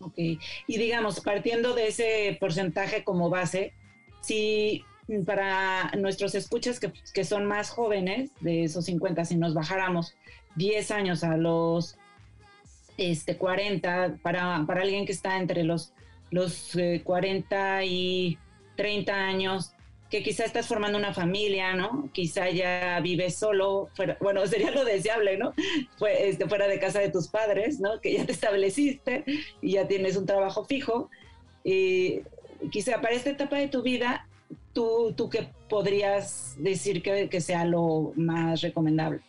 Ok, 0.00 0.14
y 0.16 0.40
digamos, 0.66 1.20
partiendo 1.20 1.74
de 1.74 1.86
ese 1.88 2.36
porcentaje 2.40 3.04
como 3.04 3.30
base, 3.30 3.72
si 4.20 4.84
para 5.24 5.92
nuestros 5.96 6.34
escuchas 6.34 6.80
que, 6.80 7.24
son 7.24 7.46
más 7.46 7.70
jóvenes, 7.70 8.30
de 8.40 8.64
esos 8.64 8.84
50, 8.86 9.24
si 9.24 9.36
nos 9.36 9.54
bajáramos 9.54 10.14
10 10.56 10.90
años 10.90 11.22
a 11.22 11.36
los 11.36 11.96
este, 12.96 13.36
40, 13.36 14.18
para, 14.22 14.64
para 14.66 14.82
alguien 14.82 15.06
que 15.06 15.12
está 15.12 15.38
entre 15.38 15.62
los, 15.62 15.92
los 16.30 16.76
40 17.04 17.82
eh, 17.82 17.86
y 17.86 18.38
30 18.76 19.14
años, 19.14 19.72
que 20.12 20.22
quizá 20.22 20.44
estás 20.44 20.66
formando 20.66 20.98
una 20.98 21.14
familia, 21.14 21.72
¿no? 21.72 22.10
Quizá 22.12 22.50
ya 22.50 23.00
vives 23.00 23.34
solo, 23.34 23.88
bueno, 24.20 24.46
sería 24.46 24.70
lo 24.70 24.84
deseable, 24.84 25.38
¿no? 25.38 25.54
Este, 26.06 26.46
fuera 26.46 26.68
de 26.68 26.78
casa 26.78 27.00
de 27.00 27.08
tus 27.08 27.28
padres, 27.28 27.80
¿no? 27.80 27.98
Que 27.98 28.12
ya 28.12 28.26
te 28.26 28.32
estableciste 28.32 29.24
y 29.62 29.72
ya 29.72 29.88
tienes 29.88 30.18
un 30.18 30.26
trabajo 30.26 30.66
fijo. 30.66 31.08
Y 31.64 32.20
quizá 32.70 33.00
para 33.00 33.14
esta 33.14 33.30
etapa 33.30 33.56
de 33.56 33.68
tu 33.68 33.80
vida, 33.80 34.28
¿tú, 34.74 35.14
tú 35.16 35.30
qué 35.30 35.48
podrías 35.70 36.56
decir 36.58 37.02
que, 37.02 37.30
que 37.30 37.40
sea 37.40 37.64
lo 37.64 38.12
más 38.14 38.60
recomendable? 38.60 39.22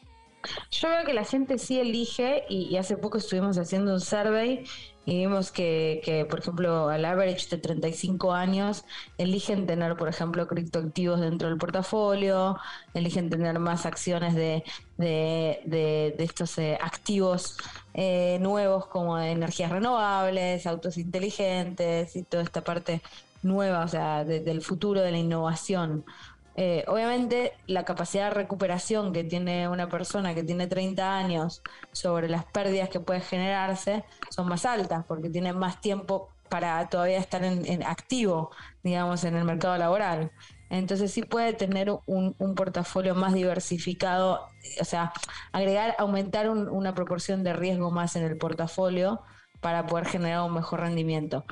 Yo 0.71 0.89
veo 0.89 1.06
que 1.06 1.13
la 1.13 1.23
gente 1.23 1.58
sí 1.58 1.79
elige 1.79 2.43
y, 2.49 2.75
hace 2.77 2.97
poco 2.97 3.17
estuvimos 3.17 3.58
haciendo 3.58 3.93
un 3.93 4.01
survey 4.01 4.65
y 5.06 5.17
vimos 5.19 5.51
que, 5.51 6.25
por 6.29 6.39
ejemplo, 6.39 6.89
al 6.89 7.03
average 7.03 7.49
de 7.49 7.58
35 7.58 8.32
años 8.32 8.86
eligen 9.17 9.65
tener, 9.65 9.97
por 9.97 10.08
ejemplo, 10.08 10.47
criptoactivos 10.47 11.19
dentro 11.19 11.49
del 11.49 11.58
portafolio, 11.58 12.58
eligen 12.93 13.29
tener 13.29 13.60
más 13.60 13.86
acciones 13.86 14.34
de, 14.34 14.63
de, 14.97 16.15
estos 16.19 16.58
eh, 16.58 16.77
activos 16.82 17.58
eh, 17.93 18.38
nuevos 18.41 18.88
como 18.88 19.17
de 19.17 19.32
energías 19.32 19.71
renovables, 19.71 20.65
autos 20.67 20.97
inteligentes 20.97 22.15
y 22.15 22.23
toda 22.23 22.43
esta 22.43 22.62
parte 22.62 23.01
nueva, 23.41 23.84
o 23.84 23.88
sea, 23.88 24.23
del 24.23 24.62
futuro 24.62 25.01
de 25.01 25.12
la 25.12 25.17
innovación. 25.17 26.06
Eh, 26.55 26.83
obviamente 26.87 27.53
la 27.65 27.83
capacidad 27.83 28.25
de 28.25 28.35
recuperación 28.35 29.11
que 29.11 29.23
tiene 29.23 29.67
una 29.67 29.89
persona 29.89 30.35
que 30.35 30.43
tiene 30.43 30.67
30 30.67 31.17
años 31.17 31.63
sobre 31.91 32.29
las 32.29 32.45
pérdidas 32.45 32.89
que 32.89 32.99
puede 32.99 33.21
generarse 33.21 34.03
son 34.29 34.47
más 34.47 34.65
altas 34.65 35.03
porque 35.07 35.29
tiene 35.29 35.51
más 35.51 35.81
tiempo 35.81 36.29
para 36.49 36.87
todavía 36.87 37.17
estar 37.17 37.43
en, 37.43 37.81
activo, 37.81 38.51
digamos, 38.83 39.23
en 39.23 39.35
el 39.35 39.43
mercado 39.43 39.75
laboral. 39.75 40.31
Entonces 40.69 41.11
sí 41.11 41.23
puede 41.23 41.53
tener 41.53 41.89
un, 42.05 42.35
portafolio 42.55 43.15
más 43.15 43.33
diversificado, 43.33 44.47
o 44.79 44.85
sea, 44.85 45.13
agregar, 45.51 45.95
aumentar 45.97 46.51
una 46.51 46.93
proporción 46.93 47.43
de 47.43 47.53
riesgo 47.53 47.89
más 47.89 48.15
en 48.15 48.23
el 48.23 48.37
portafolio 48.37 49.21
para 49.61 49.87
poder 49.87 50.05
generar 50.05 50.43
un 50.43 50.53
mejor 50.53 50.81
rendimiento. 50.81 51.43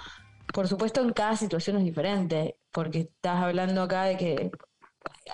Por 0.54 0.68
supuesto, 0.68 1.02
en 1.02 1.14
cada 1.14 1.36
situación 1.36 1.78
es 1.78 1.84
diferente, 1.84 2.58
porque 2.72 3.00
estás 3.00 3.42
hablando 3.42 3.82
acá 3.82 4.04
de 4.04 4.18
que 4.18 4.52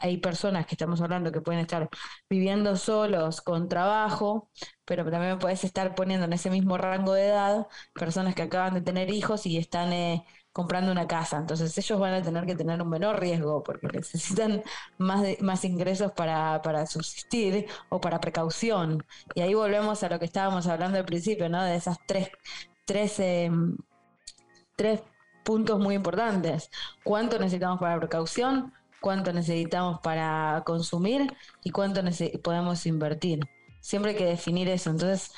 hay 0.01 0.17
personas 0.17 0.65
que 0.65 0.75
estamos 0.75 1.01
hablando 1.01 1.32
que 1.32 1.41
pueden 1.41 1.62
estar 1.62 1.89
viviendo 2.30 2.75
solos 2.75 3.41
con 3.41 3.69
trabajo, 3.69 4.49
pero 4.86 5.10
también 5.10 5.39
puedes 5.39 5.63
estar 5.63 5.95
poniendo 5.95 6.25
en 6.25 6.34
ese 6.34 6.49
mismo 6.49 6.77
rango 6.77 7.13
de 7.13 7.27
edad 7.27 7.67
personas 7.93 8.36
que 8.36 8.43
acaban 8.43 8.73
de 8.73 8.82
tener 8.82 9.10
hijos 9.10 9.45
y 9.45 9.58
están 9.58 9.93
eh, 9.93 10.25
comprando 10.51 10.91
una 10.91 11.08
casa. 11.08 11.38
Entonces 11.38 11.77
ellos 11.77 11.99
van 11.99 12.13
a 12.13 12.21
tener 12.23 12.45
que 12.45 12.56
tener 12.56 12.82
un 12.82 12.89
menor 12.89 13.19
riesgo 13.19 13.63
porque 13.63 13.88
necesitan 13.88 14.63
más, 14.97 15.23
más 15.41 15.63
ingresos 15.65 16.12
para, 16.13 16.86
subsistir 16.88 17.67
o 17.89 18.01
para 18.01 18.19
precaución. 18.19 19.06
Y 19.36 19.41
ahí 19.41 19.53
volvemos 19.53 20.03
a 20.03 20.10
lo 20.10 20.19
que 20.19 20.25
estábamos 20.25 20.67
hablando 20.67 20.97
al 20.97 21.06
principio, 21.06 21.49
¿no? 21.49 21.63
De 21.63 21.75
esas 21.75 21.97
tres, 22.08 22.30
tres, 22.86 23.19
em, 23.19 23.77
tres 24.75 25.01
puntos 25.43 25.80
muy 25.80 25.95
importantes. 25.95 26.69
¿Cuánto 27.03 27.39
necesitamos 27.39 27.80
para 27.80 27.99
precaución? 27.99 28.73
¿Cuánto 29.02 29.32
necesitamos 29.34 30.00
para 30.02 30.64
consumir? 30.66 31.34
¿Y 31.64 31.72
cuánto 31.72 32.02
podemos 32.44 32.86
invertir? 32.86 33.40
Siempre 33.80 34.12
hay 34.12 34.18
que 34.18 34.26
definir 34.26 34.70
eso. 34.70 34.90
Entonces, 34.90 35.32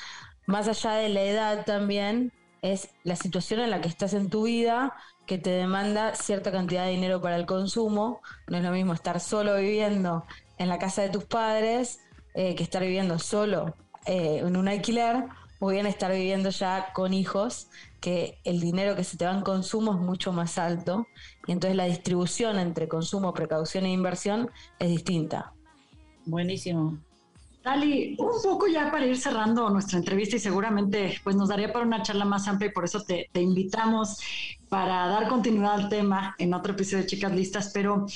más 0.46 0.66
allá 0.68 0.92
de 0.92 1.08
la 1.08 1.22
edad 1.22 1.64
también, 1.64 2.32
es 2.62 2.90
la 3.04 3.16
situación 3.16 3.60
en 3.60 3.70
la 3.70 3.80
que 3.80 3.88
estás 3.88 4.12
en 4.14 4.28
tu 4.28 4.44
vida 4.44 4.94
que 5.26 5.38
te 5.38 5.50
demanda 5.50 6.14
cierta 6.14 6.50
cantidad 6.50 6.84
de 6.84 6.90
dinero 6.90 7.20
para 7.20 7.36
el 7.36 7.46
consumo. 7.46 8.20
No 8.48 8.56
es 8.56 8.64
lo 8.64 8.72
mismo 8.72 8.92
estar 8.92 9.20
solo 9.20 9.56
viviendo 9.56 10.24
en 10.58 10.68
la 10.68 10.78
casa 10.78 11.02
de 11.02 11.08
tus 11.08 11.24
padres 11.24 12.00
eh, 12.34 12.54
que 12.54 12.62
estar 12.62 12.82
viviendo 12.82 13.18
solo 13.18 13.74
eh, 14.06 14.42
en 14.44 14.56
un 14.56 14.68
alquiler 14.68 15.24
o 15.60 15.68
bien 15.68 15.86
estar 15.86 16.10
viviendo 16.10 16.50
ya 16.50 16.92
con 16.92 17.12
hijos, 17.14 17.68
que 18.00 18.38
el 18.44 18.60
dinero 18.60 18.96
que 18.96 19.04
se 19.04 19.16
te 19.16 19.24
va 19.24 19.32
en 19.32 19.42
consumo 19.42 19.92
es 19.92 20.00
mucho 20.00 20.32
más 20.32 20.58
alto 20.58 21.06
y 21.46 21.52
entonces 21.52 21.76
la 21.76 21.84
distribución 21.84 22.58
entre 22.58 22.88
consumo, 22.88 23.32
precaución 23.32 23.84
e 23.86 23.92
inversión 23.92 24.50
es 24.78 24.88
distinta. 24.88 25.52
Buenísimo. 26.26 26.98
Dali, 27.62 28.16
un 28.18 28.42
poco 28.42 28.66
ya 28.68 28.90
para 28.90 29.04
ir 29.04 29.18
cerrando 29.18 29.68
nuestra 29.68 29.98
entrevista 29.98 30.36
y 30.36 30.38
seguramente 30.38 31.20
pues 31.22 31.36
nos 31.36 31.50
daría 31.50 31.72
para 31.72 31.84
una 31.84 32.02
charla 32.02 32.24
más 32.24 32.48
amplia 32.48 32.70
y 32.70 32.72
por 32.72 32.84
eso 32.84 33.02
te, 33.02 33.28
invitamos 33.34 34.18
para 34.70 35.06
dar 35.08 35.28
continuidad 35.28 35.74
al 35.74 35.88
tema 35.90 36.34
en 36.38 36.54
otro 36.54 36.72
episodio 36.72 37.02
de 37.02 37.06
Chicas 37.06 37.32
Listas, 37.32 37.70
pero 37.74 38.06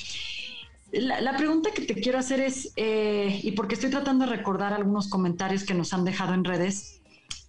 la, 0.92 1.36
pregunta 1.36 1.70
que 1.72 1.82
te 1.82 1.94
quiero 1.94 2.18
hacer 2.18 2.40
es, 2.40 2.72
eh, 2.76 3.40
y 3.42 3.52
porque 3.52 3.74
estoy 3.74 3.90
tratando 3.90 4.24
de 4.24 4.34
recordar 4.34 4.72
algunos 4.72 5.08
comentarios 5.08 5.64
que 5.64 5.74
nos 5.74 5.92
han 5.92 6.04
dejado 6.04 6.32
en 6.32 6.44
redes, 6.44 7.02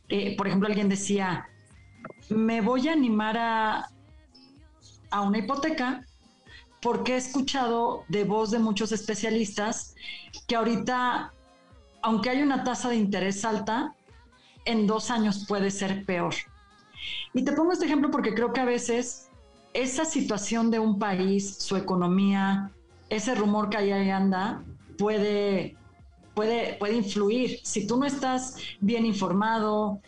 eh, 0.10 0.36
por 0.36 0.48
ejemplo, 0.48 0.68
alguien 0.68 0.90
decía, 0.90 1.48
me 2.30 2.62
voy 2.62 2.88
a 2.88 2.94
animar 2.94 3.38
a, 3.38 3.90
a 5.12 5.22
una 5.22 5.38
hipoteca 5.38 6.06
porque 6.82 7.14
he 7.14 7.18
escuchado 7.18 8.04
de 8.10 8.24
voz 8.24 8.52
de 8.52 8.60
muchos 8.60 8.92
especialistas 8.92 9.96
que 10.48 10.56
ahorita 10.56 11.32
aunque 12.06 12.30
hay 12.30 12.44
una 12.44 12.64
tasa 12.64 12.90
de 12.90 12.98
interés 12.98 13.44
alta, 13.44 13.96
en 14.64 14.86
dos 14.86 15.10
años 15.10 15.46
puede 15.48 15.72
ser 15.72 16.06
peor. 16.06 16.36
Y 17.34 17.44
te 17.44 17.52
pongo 17.52 17.72
este 17.72 17.86
ejemplo 17.86 18.12
porque 18.12 18.36
creo 18.36 18.54
que 18.54 18.62
a 18.62 18.66
veces 18.66 19.30
esa 19.74 20.06
situación 20.06 20.70
de 20.70 20.78
un 20.78 21.00
país, 21.00 21.56
su 21.58 21.76
economía, 21.76 22.70
ese 23.10 23.34
rumor 23.34 23.72
que 23.72 23.78
ahí 23.78 24.12
anda, 24.12 24.64
puede, 25.00 25.78
puede, 26.36 26.76
puede 26.76 26.94
influir. 26.94 27.60
Si 27.64 27.88
tú 27.88 27.98
no 27.98 28.06
estás 28.06 28.58
bien 28.80 29.04
informado, 29.08 30.00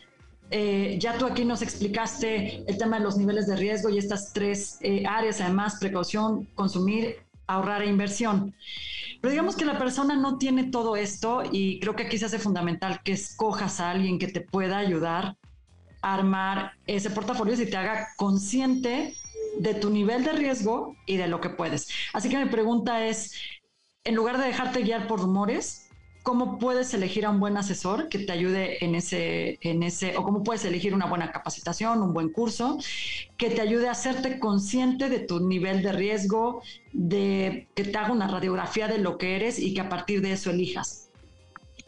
eh, 0.49 0.97
ya 0.99 1.17
tú 1.17 1.25
aquí 1.25 1.43
nos 1.43 1.61
explicaste 1.61 2.63
el 2.67 2.77
tema 2.77 2.97
de 2.97 3.03
los 3.03 3.17
niveles 3.17 3.47
de 3.47 3.55
riesgo 3.55 3.89
y 3.89 3.97
estas 3.97 4.31
tres 4.33 4.77
eh, 4.81 5.03
áreas, 5.05 5.41
además, 5.41 5.77
precaución, 5.79 6.47
consumir, 6.55 7.17
ahorrar 7.47 7.81
e 7.81 7.87
inversión. 7.87 8.53
Pero 9.21 9.31
digamos 9.31 9.55
que 9.55 9.65
la 9.65 9.77
persona 9.77 10.15
no 10.15 10.37
tiene 10.37 10.65
todo 10.65 10.95
esto 10.95 11.43
y 11.51 11.79
creo 11.79 11.95
que 11.95 12.03
aquí 12.03 12.17
se 12.17 12.25
hace 12.25 12.39
fundamental 12.39 13.01
que 13.03 13.13
escojas 13.13 13.79
a 13.79 13.91
alguien 13.91 14.19
que 14.19 14.27
te 14.27 14.41
pueda 14.41 14.77
ayudar 14.77 15.35
a 16.01 16.13
armar 16.13 16.73
ese 16.85 17.09
portafolio 17.09 17.59
y 17.59 17.69
te 17.69 17.77
haga 17.77 18.09
consciente 18.15 19.15
de 19.59 19.73
tu 19.73 19.89
nivel 19.89 20.23
de 20.23 20.33
riesgo 20.33 20.95
y 21.05 21.17
de 21.17 21.27
lo 21.27 21.41
que 21.41 21.49
puedes. 21.49 21.89
Así 22.13 22.29
que 22.29 22.37
mi 22.37 22.49
pregunta 22.49 23.05
es, 23.05 23.33
en 24.03 24.15
lugar 24.15 24.37
de 24.37 24.45
dejarte 24.45 24.83
guiar 24.83 25.07
por 25.07 25.19
rumores, 25.19 25.86
cómo 26.27 26.59
puedes 26.59 26.93
elegir 26.93 27.25
a 27.25 27.29
un 27.29 27.39
buen 27.39 27.55
asesor 27.55 28.09
que 28.09 28.19
te 28.19 28.33
ayude 28.33 28.83
en 28.83 28.95
ese, 28.95 29.59
en 29.61 29.81
ese, 29.81 30.17
o 30.17 30.23
cómo 30.23 30.43
puedes 30.43 30.65
elegir 30.65 30.93
una 30.93 31.05
buena 31.05 31.31
capacitación, 31.31 32.01
un 32.01 32.13
buen 32.13 32.33
curso, 32.33 32.79
que 33.37 33.49
te 33.49 33.61
ayude 33.61 33.87
a 33.87 33.91
hacerte 33.91 34.37
consciente 34.37 35.07
de 35.07 35.19
tu 35.19 35.39
nivel 35.47 35.81
de 35.81 35.93
riesgo, 35.93 36.61
de 36.91 37.69
que 37.75 37.85
te 37.85 37.97
haga 37.97 38.11
una 38.11 38.27
radiografía 38.27 38.89
de 38.89 38.97
lo 38.97 39.17
que 39.17 39.37
eres 39.37 39.57
y 39.57 39.73
que 39.73 39.79
a 39.79 39.87
partir 39.87 40.21
de 40.21 40.33
eso 40.33 40.49
elijas. 40.49 41.06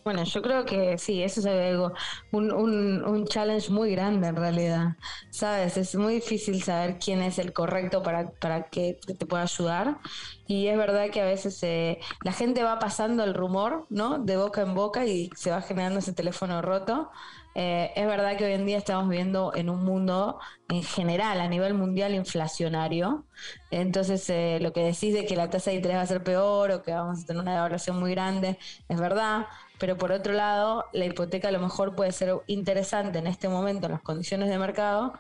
Bueno, 0.03 0.23
yo 0.23 0.41
creo 0.41 0.65
que 0.65 0.97
sí, 0.97 1.21
eso 1.21 1.41
es 1.41 1.45
algo, 1.45 1.93
un, 2.31 2.51
un, 2.51 3.25
challenge 3.25 3.69
muy 3.69 3.91
grande 3.91 4.27
en 4.27 4.35
realidad. 4.35 4.95
Sabes, 5.29 5.77
es 5.77 5.95
muy 5.95 6.15
difícil 6.15 6.63
saber 6.63 6.97
quién 6.99 7.21
es 7.21 7.37
el 7.37 7.53
correcto 7.53 8.01
para, 8.01 8.31
para 8.31 8.63
que 8.69 8.97
te 9.05 9.25
pueda 9.25 9.43
ayudar. 9.43 9.99
Y 10.47 10.67
es 10.67 10.77
verdad 10.77 11.09
que 11.11 11.21
a 11.21 11.25
veces 11.25 11.59
eh, 11.63 11.99
la 12.23 12.31
gente 12.33 12.63
va 12.63 12.79
pasando 12.79 13.23
el 13.23 13.33
rumor, 13.33 13.85
¿no? 13.89 14.17
De 14.19 14.37
boca 14.37 14.61
en 14.61 14.73
boca 14.73 15.05
y 15.05 15.29
se 15.35 15.51
va 15.51 15.61
generando 15.61 15.99
ese 15.99 16.13
teléfono 16.13 16.61
roto. 16.61 17.11
Eh, 17.55 17.91
es 17.95 18.07
verdad 18.07 18.37
que 18.37 18.45
hoy 18.45 18.53
en 18.53 18.65
día 18.65 18.77
estamos 18.77 19.09
viviendo 19.09 19.51
en 19.55 19.69
un 19.69 19.83
mundo 19.83 20.39
en 20.69 20.83
general, 20.83 21.41
a 21.41 21.47
nivel 21.47 21.73
mundial, 21.73 22.15
inflacionario. 22.15 23.25
Entonces, 23.71 24.29
eh, 24.29 24.59
lo 24.61 24.71
que 24.71 24.81
decís 24.81 25.13
de 25.13 25.25
que 25.25 25.35
la 25.35 25.49
tasa 25.49 25.71
de 25.71 25.77
interés 25.77 25.97
va 25.97 26.01
a 26.01 26.07
ser 26.07 26.23
peor 26.23 26.71
o 26.71 26.83
que 26.83 26.93
vamos 26.93 27.23
a 27.23 27.25
tener 27.25 27.41
una 27.41 27.53
devaluación 27.55 27.99
muy 27.99 28.11
grande, 28.11 28.57
es 28.87 28.99
verdad. 28.99 29.47
Pero 29.79 29.97
por 29.97 30.11
otro 30.11 30.33
lado, 30.33 30.85
la 30.93 31.05
hipoteca 31.05 31.47
a 31.47 31.51
lo 31.51 31.59
mejor 31.59 31.95
puede 31.95 32.11
ser 32.11 32.35
interesante 32.47 33.19
en 33.19 33.27
este 33.27 33.47
momento, 33.47 33.87
en 33.87 33.93
las 33.93 34.01
condiciones 34.01 34.49
de 34.49 34.59
mercado, 34.59 35.13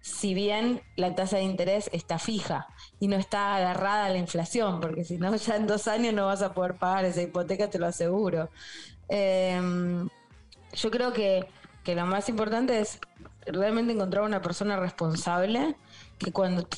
si 0.00 0.34
bien 0.34 0.82
la 0.94 1.14
tasa 1.14 1.36
de 1.36 1.42
interés 1.42 1.90
está 1.92 2.18
fija 2.18 2.68
y 3.00 3.08
no 3.08 3.16
está 3.16 3.56
agarrada 3.56 4.06
a 4.06 4.08
la 4.08 4.18
inflación, 4.18 4.80
porque 4.80 5.04
si 5.04 5.18
no, 5.18 5.34
ya 5.34 5.56
en 5.56 5.66
dos 5.66 5.88
años 5.88 6.14
no 6.14 6.26
vas 6.26 6.42
a 6.42 6.54
poder 6.54 6.76
pagar 6.76 7.04
esa 7.04 7.22
hipoteca, 7.22 7.68
te 7.68 7.78
lo 7.78 7.86
aseguro. 7.86 8.48
Em, 9.08 10.08
yo 10.72 10.90
creo 10.90 11.12
que, 11.12 11.46
que, 11.84 11.94
lo 11.94 12.06
más 12.06 12.28
importante 12.28 12.80
es 12.80 13.00
realmente 13.46 13.92
encontrar 13.92 14.22
una 14.22 14.40
persona 14.40 14.76
responsable 14.76 15.76
que 16.18 16.32
cuando, 16.32 16.68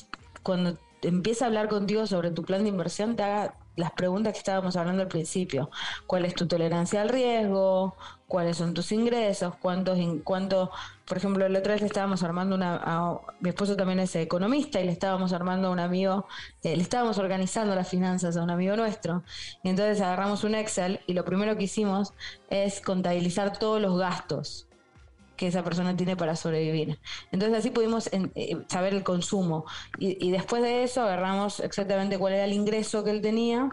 cuando 0.43 0.79
empieza 1.03 1.45
a 1.45 1.49
hablar 1.49 1.69
contigo 1.69 2.07
sobre 2.07 2.31
tu 2.31 2.43
plan 2.45 2.63
de 2.63 2.71
inversión 2.71 3.15
te 3.15 3.23
haga 3.23 3.55
las 3.79 3.93
preguntas 3.93 4.33
que 4.33 4.39
estábamos 4.39 4.77
hablando 4.77 5.03
al 5.03 5.09
principio. 5.09 5.71
¿Cuál 6.07 6.25
es 6.25 6.35
tu 6.35 6.47
tolerancia 6.47 7.01
al 7.01 7.09
riesgo? 7.09 7.97
¿Cuáles 8.27 8.59
son 8.59 8.75
tus 8.75 8.93
ingresos? 8.93 9.55
¿Cuántos, 9.57 9.99
cuánto, 10.25 10.71
por 11.07 11.17
ejemplo, 11.17 11.47
el 11.47 11.57
otro 11.57 11.73
vez 11.73 11.81
le 11.81 11.87
estábamos 11.87 12.23
armando 12.23 12.57
una, 12.57 13.21
mi 13.41 13.49
esposo 13.51 13.77
también 13.77 14.01
es 14.01 14.15
economista 14.17 14.81
y 14.81 14.85
le 14.85 14.93
estábamos 14.93 15.33
armando 15.33 15.69
a 15.69 15.71
un 15.71 15.81
amigo, 15.81 16.27
eh, 16.63 16.77
le 16.77 16.83
estábamos 16.83 17.19
organizando 17.19 17.75
las 17.75 17.89
finanzas 17.89 18.37
a 18.37 18.43
un 18.43 18.51
amigo 18.51 18.77
nuestro. 18.77 19.23
Y 19.63 19.71
entonces 19.71 20.01
agarramos 20.01 20.45
un 20.45 20.55
Excel 20.55 21.01
y 21.07 21.15
lo 21.15 21.25
primero 21.25 21.57
que 21.57 21.65
hicimos 21.65 22.13
es 22.51 22.81
contabilizar 22.81 23.59
todos 23.59 23.81
los 23.81 23.99
gastos 23.99 24.68
que 25.39 25.47
esa 25.47 25.63
persona 25.63 25.97
tiene 25.97 26.17
para 26.17 26.37
sobrevivir. 26.37 26.99
Entonces 27.33 27.59
así 27.59 27.71
pudimos 27.71 28.11
eh, 28.13 28.59
saber 28.69 28.93
el 28.93 29.05
consumo 29.05 29.65
y, 29.99 30.31
después 30.31 30.63
de 30.63 30.83
eso 30.83 31.03
agarramos 31.03 31.61
exactamente 31.61 32.19
cuál 32.19 32.35
era 32.35 32.45
el 32.45 32.53
ingreso 32.53 33.05
que 33.05 33.11
él 33.11 33.23
tenía, 33.23 33.71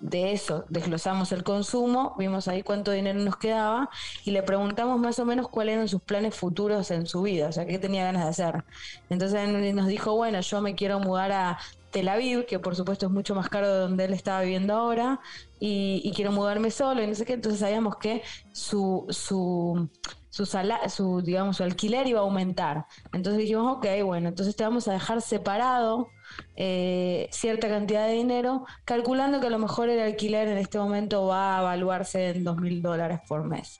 de 0.00 0.32
eso 0.32 0.64
desglosamos 0.68 1.32
el 1.32 1.42
consumo, 1.42 2.14
vimos 2.18 2.48
ahí 2.48 2.62
cuánto 2.62 2.92
dinero 2.92 3.18
nos 3.20 3.36
quedaba 3.36 3.90
y 4.24 4.30
le 4.30 4.42
preguntamos 4.42 4.98
más 4.98 5.18
o 5.18 5.24
menos 5.24 5.48
cuáles 5.48 5.74
eran 5.74 5.88
sus 5.88 6.00
planes 6.00 6.34
futuros 6.34 6.90
en 6.90 7.06
su 7.06 7.22
vida, 7.22 7.48
o 7.48 7.52
sea, 7.52 7.66
qué 7.66 7.78
tenía 7.78 8.04
ganas 8.04 8.24
de 8.24 8.30
hacer. 8.30 8.64
Entonces 9.10 9.40
él 9.40 9.74
nos 9.74 9.88
dijo, 9.88 10.14
bueno, 10.14 10.40
yo 10.40 10.60
me 10.62 10.74
quiero 10.74 11.00
mudar 11.00 11.32
a 11.32 11.58
Tel 11.90 12.08
Aviv, 12.08 12.46
que 12.46 12.58
por 12.58 12.76
supuesto 12.76 13.06
es 13.06 13.12
mucho 13.12 13.34
más 13.34 13.48
caro 13.48 13.68
de 13.68 13.78
donde 13.80 14.04
él 14.04 14.14
estaba 14.14 14.40
viviendo 14.42 14.74
ahora, 14.74 15.20
y, 15.60 16.12
quiero 16.16 16.32
mudarme 16.32 16.70
solo 16.70 17.02
y 17.02 17.06
no 17.06 17.14
sé 17.14 17.24
qué, 17.24 17.34
entonces 17.34 17.60
sabíamos 17.60 17.96
que 17.96 18.22
su, 18.52 19.06
su 19.10 19.88
su, 20.32 20.46
su, 20.46 21.22
digamos, 21.22 21.58
su 21.58 21.62
alquiler 21.62 22.06
iba 22.06 22.20
a 22.20 22.22
aumentar. 22.22 22.86
Entonces 23.12 23.38
dijimos, 23.42 23.76
ok, 23.76 23.86
bueno, 24.04 24.28
entonces 24.30 24.56
te 24.56 24.64
vamos 24.64 24.88
a 24.88 24.94
dejar 24.94 25.20
separado 25.20 26.08
eh, 26.56 27.28
cierta 27.30 27.68
cantidad 27.68 28.06
de 28.06 28.14
dinero, 28.14 28.64
calculando 28.86 29.40
que 29.40 29.48
a 29.48 29.50
lo 29.50 29.58
mejor 29.58 29.90
el 29.90 30.00
alquiler 30.00 30.48
en 30.48 30.56
este 30.56 30.78
momento 30.78 31.26
va 31.26 31.58
a 31.58 31.60
evaluarse 31.62 32.30
en 32.30 32.44
dos 32.44 32.56
mil 32.56 32.80
dólares 32.80 33.20
por 33.28 33.44
mes. 33.44 33.78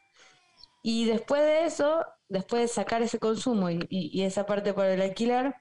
Y 0.83 1.07
después 1.07 1.41
de 1.43 1.65
eso, 1.65 2.05
después 2.29 2.63
de 2.63 2.69
sacar 2.69 3.03
ese 3.03 3.19
consumo 3.19 3.71
y, 3.71 3.87
y 3.89 4.23
esa 4.23 4.45
parte 4.47 4.75
para 4.75 4.93
el 4.93 5.01
alquiler 5.03 5.55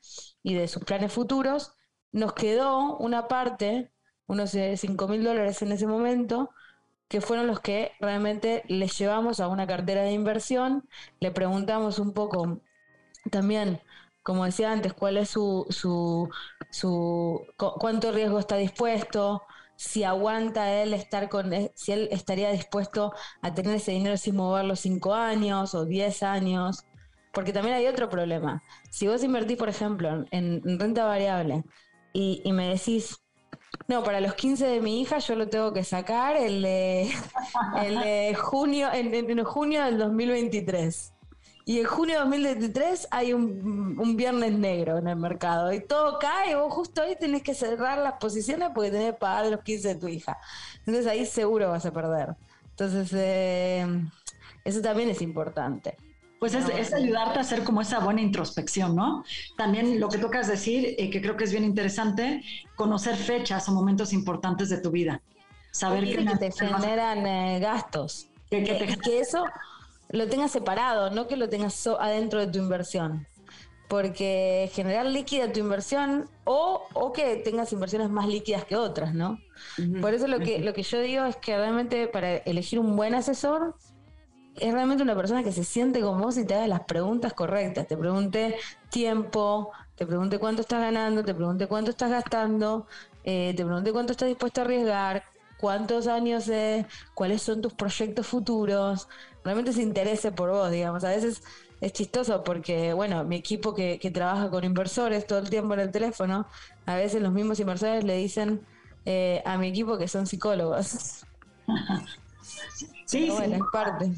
y 0.43 0.55
de 0.55 0.67
sus 0.67 0.83
planes 0.83 1.13
futuros, 1.13 1.73
nos 2.11 2.33
quedó 2.33 2.97
una 2.97 3.27
parte, 3.29 3.93
unos 4.27 4.53
eh, 4.55 4.75
cinco 4.77 5.07
mil 5.07 5.23
dólares 5.23 5.61
en 5.61 5.71
ese 5.71 5.87
momento, 5.87 6.49
que 7.11 7.19
fueron 7.19 7.45
los 7.45 7.59
que 7.59 7.91
realmente 7.99 8.63
les 8.69 8.97
llevamos 8.97 9.41
a 9.41 9.49
una 9.49 9.67
cartera 9.67 10.03
de 10.03 10.13
inversión, 10.13 10.87
le 11.19 11.31
preguntamos 11.31 11.99
un 11.99 12.13
poco 12.13 12.61
también, 13.29 13.81
como 14.23 14.45
decía 14.45 14.71
antes, 14.71 14.93
cuál 14.93 15.17
es 15.17 15.27
su, 15.29 15.65
su, 15.69 16.29
cuánto 17.57 18.13
riesgo 18.13 18.39
está 18.39 18.55
dispuesto, 18.55 19.43
si 19.75 20.05
aguanta 20.05 20.71
él 20.81 20.93
estar 20.93 21.27
con, 21.27 21.51
eh, 21.53 21.73
si 21.75 21.91
él 21.91 22.07
estaría 22.11 22.49
dispuesto 22.51 23.11
a 23.41 23.53
tener 23.53 23.75
ese 23.75 23.91
dinero 23.91 24.15
sin 24.15 24.37
moverlo 24.37 24.77
cinco 24.77 25.13
años 25.13 25.75
o 25.75 25.83
diez 25.83 26.23
años. 26.23 26.85
Porque 27.33 27.51
también 27.51 27.75
hay 27.75 27.87
otro 27.87 28.07
problema. 28.09 28.63
Si 28.89 29.07
vos 29.07 29.21
invertís, 29.21 29.57
por 29.57 29.67
ejemplo, 29.67 30.23
en, 30.31 30.79
renta 30.79 31.03
variable 31.03 31.65
y, 32.13 32.41
me 32.53 32.69
decís, 32.69 33.17
no, 33.87 34.03
para 34.03 34.21
los 34.21 34.35
15 34.35 34.67
de 34.67 34.81
mi 34.81 35.01
hija 35.01 35.19
yo 35.19 35.35
lo 35.35 35.47
tengo 35.49 35.73
que 35.73 35.83
sacar 35.83 36.37
el 36.37 36.61
de, 36.61 37.11
junio, 38.41 38.89
en, 38.93 39.43
junio 39.43 39.83
del 39.85 39.97
2023. 39.97 41.13
Y 41.65 41.79
en 41.79 41.85
junio 41.85 42.15
de 42.15 42.21
2023 42.21 43.07
hay 43.11 43.33
un, 43.33 43.97
un, 43.99 44.15
viernes 44.17 44.53
negro 44.53 44.97
en 44.97 45.07
el 45.07 45.15
mercado 45.15 45.71
y 45.71 45.79
todo 45.79 46.17
cae, 46.19 46.55
vos 46.55 46.73
justo 46.73 47.01
ahí 47.01 47.15
tenés 47.15 47.43
que 47.43 47.53
cerrar 47.53 47.99
las 47.99 48.13
posiciones 48.13 48.69
porque 48.73 48.91
tenés 48.91 49.13
que 49.13 49.19
pagar 49.19 49.45
los 49.45 49.61
15 49.61 49.87
de 49.89 49.95
tu 49.95 50.07
hija. 50.07 50.37
Entonces 50.79 51.05
ahí 51.07 51.25
seguro 51.25 51.69
vas 51.69 51.85
a 51.85 51.91
perder. 51.91 52.35
Entonces, 52.71 53.11
eh, 53.13 53.85
eso 54.63 54.81
también 54.81 55.09
es 55.09 55.21
importante. 55.21 55.97
Pues 56.41 56.55
es, 56.55 56.91
ayudarte 56.91 57.37
a 57.37 57.41
hacer 57.43 57.63
como 57.63 57.81
esa 57.81 57.99
buena 57.99 58.19
introspección, 58.19 58.95
¿no? 58.95 59.23
También 59.57 59.99
lo 59.99 60.09
que 60.09 60.17
tocas 60.17 60.47
decir, 60.47 60.95
eh, 60.97 61.11
que 61.11 61.21
creo 61.21 61.37
que 61.37 61.43
es 61.43 61.51
bien 61.51 61.63
interesante, 61.63 62.41
conocer 62.75 63.15
fechas 63.15 63.69
o 63.69 63.73
momentos 63.73 64.11
importantes 64.11 64.67
de 64.69 64.79
tu 64.79 64.89
vida. 64.89 65.21
Saber 65.69 66.03
que, 66.03 66.25
te 66.37 66.51
generan 66.51 67.27
eh, 67.27 67.59
gastos. 67.59 68.27
Que, 68.49 68.63
que, 68.63 69.19
eso 69.19 69.45
lo 70.09 70.27
tengas 70.29 70.49
separado, 70.49 71.11
no 71.11 71.27
que 71.27 71.37
lo 71.37 71.47
tengas 71.47 71.85
adentro 71.85 72.39
de 72.39 72.47
tu 72.47 72.57
inversión. 72.57 73.27
Porque 73.87 74.71
generar 74.73 75.05
líquida 75.05 75.53
tu 75.53 75.59
inversión 75.59 76.27
o, 76.43 76.87
o 76.93 77.13
que 77.13 77.35
tengas 77.35 77.71
inversiones 77.71 78.09
más 78.09 78.27
líquidas 78.27 78.65
que 78.65 78.75
otras, 78.75 79.13
¿no? 79.13 79.37
Por 80.01 80.15
eso 80.15 80.27
lo 80.27 80.39
que, 80.39 80.57
lo 80.57 80.73
que 80.73 80.81
yo 80.81 80.99
digo 81.01 81.23
es 81.25 81.35
que 81.35 81.55
realmente 81.55 82.07
para 82.07 82.37
elegir 82.37 82.79
un 82.79 82.95
buen 82.95 83.13
asesor 83.13 83.75
es 84.61 84.73
realmente 84.73 85.03
una 85.03 85.15
persona 85.15 85.43
que 85.43 85.51
se 85.51 85.63
siente 85.63 86.01
con 86.01 86.21
vos 86.21 86.37
y 86.37 86.45
te 86.45 86.53
haga 86.53 86.67
las 86.67 86.81
preguntas 86.81 87.33
correctas. 87.33 87.87
Te 87.87 87.97
pregunte 87.97 88.55
tiempo, 88.89 89.71
te 89.95 90.05
pregunte 90.05 90.39
cuánto 90.39 90.61
estás 90.61 90.81
ganando, 90.81 91.23
te 91.23 91.33
pregunte 91.33 91.67
cuánto 91.67 91.91
estás 91.91 92.11
gastando, 92.11 92.87
eh, 93.23 93.53
te 93.55 93.65
pregunte 93.65 93.91
cuánto 93.91 94.11
estás 94.11 94.27
dispuesto 94.29 94.61
a 94.61 94.63
arriesgar, 94.63 95.23
cuántos 95.57 96.07
años 96.07 96.47
es, 96.47 96.85
cuáles 97.13 97.41
son 97.41 97.61
tus 97.61 97.73
proyectos 97.73 98.27
futuros. 98.27 99.07
Realmente 99.43 99.73
se 99.73 99.81
interese 99.81 100.31
por 100.31 100.49
vos, 100.51 100.71
digamos. 100.71 101.03
A 101.03 101.09
veces 101.09 101.43
es 101.81 101.93
chistoso 101.93 102.43
porque, 102.43 102.93
bueno, 102.93 103.23
mi 103.23 103.35
equipo 103.37 103.73
que, 103.73 103.99
que 103.99 104.11
trabaja 104.11 104.49
con 104.49 104.63
inversores 104.63 105.25
todo 105.25 105.39
el 105.39 105.49
tiempo 105.49 105.73
en 105.73 105.79
el 105.79 105.91
teléfono, 105.91 106.47
a 106.85 106.95
veces 106.95 107.21
los 107.21 107.31
mismos 107.31 107.59
inversores 107.59 108.03
le 108.03 108.17
dicen 108.17 108.61
eh, 109.05 109.41
a 109.45 109.57
mi 109.57 109.67
equipo 109.67 109.97
que 109.97 110.07
son 110.07 110.27
psicólogos. 110.27 111.25
sí, 113.05 113.29
bueno, 113.29 113.55
es 113.55 113.61
parte. 113.71 114.11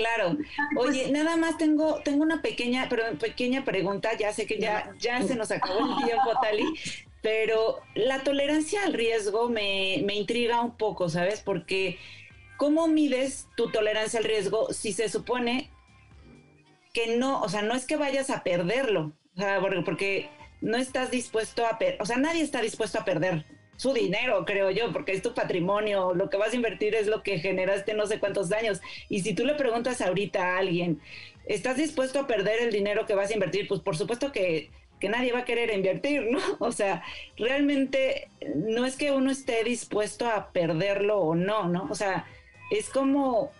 Claro. 0.00 0.38
Oye, 0.76 1.10
nada 1.12 1.36
más 1.36 1.58
tengo, 1.58 2.00
tengo 2.02 2.22
una 2.22 2.40
pequeña, 2.40 2.86
pero 2.88 3.04
pequeña 3.18 3.66
pregunta, 3.66 4.16
ya 4.16 4.32
sé 4.32 4.46
que 4.46 4.58
ya, 4.58 4.94
ya 4.98 5.22
se 5.22 5.36
nos 5.36 5.50
acabó 5.50 5.78
el 5.78 6.06
tiempo, 6.06 6.30
Tali, 6.40 6.64
pero 7.20 7.80
la 7.94 8.20
tolerancia 8.20 8.82
al 8.84 8.94
riesgo 8.94 9.50
me, 9.50 10.00
me 10.06 10.14
intriga 10.14 10.62
un 10.62 10.78
poco, 10.78 11.10
¿sabes? 11.10 11.42
Porque 11.42 11.98
¿cómo 12.56 12.88
mides 12.88 13.46
tu 13.56 13.70
tolerancia 13.70 14.20
al 14.20 14.24
riesgo 14.24 14.72
si 14.72 14.94
se 14.94 15.10
supone 15.10 15.70
que 16.94 17.18
no, 17.18 17.42
o 17.42 17.48
sea, 17.50 17.60
no 17.60 17.74
es 17.74 17.84
que 17.84 17.96
vayas 17.96 18.30
a 18.30 18.42
perderlo, 18.42 19.12
o 19.36 19.40
sea, 19.40 19.60
porque, 19.60 19.82
porque 19.82 20.30
no 20.62 20.78
estás 20.78 21.10
dispuesto 21.10 21.66
a, 21.66 21.78
perder, 21.78 22.00
o 22.00 22.06
sea, 22.06 22.16
nadie 22.16 22.42
está 22.42 22.62
dispuesto 22.62 22.98
a 22.98 23.04
perder 23.04 23.44
su 23.80 23.94
dinero, 23.94 24.44
creo 24.44 24.70
yo, 24.70 24.92
porque 24.92 25.12
es 25.12 25.22
tu 25.22 25.32
patrimonio, 25.32 26.12
lo 26.12 26.28
que 26.28 26.36
vas 26.36 26.52
a 26.52 26.56
invertir 26.56 26.94
es 26.94 27.06
lo 27.06 27.22
que 27.22 27.38
generaste 27.38 27.94
no 27.94 28.06
sé 28.06 28.20
cuántos 28.20 28.52
años. 28.52 28.82
Y 29.08 29.22
si 29.22 29.32
tú 29.32 29.46
le 29.46 29.54
preguntas 29.54 30.02
ahorita 30.02 30.42
a 30.42 30.58
alguien, 30.58 31.00
¿estás 31.46 31.78
dispuesto 31.78 32.20
a 32.20 32.26
perder 32.26 32.60
el 32.60 32.72
dinero 32.72 33.06
que 33.06 33.14
vas 33.14 33.30
a 33.30 33.32
invertir? 33.32 33.66
Pues 33.68 33.80
por 33.80 33.96
supuesto 33.96 34.32
que, 34.32 34.68
que 35.00 35.08
nadie 35.08 35.32
va 35.32 35.38
a 35.38 35.44
querer 35.46 35.72
invertir, 35.72 36.30
¿no? 36.30 36.40
O 36.58 36.72
sea, 36.72 37.02
realmente 37.38 38.28
no 38.54 38.84
es 38.84 38.96
que 38.96 39.12
uno 39.12 39.30
esté 39.30 39.64
dispuesto 39.64 40.28
a 40.28 40.52
perderlo 40.52 41.18
o 41.18 41.34
no, 41.34 41.66
¿no? 41.66 41.88
O 41.90 41.94
sea, 41.94 42.26
es 42.70 42.90
como 42.90 43.50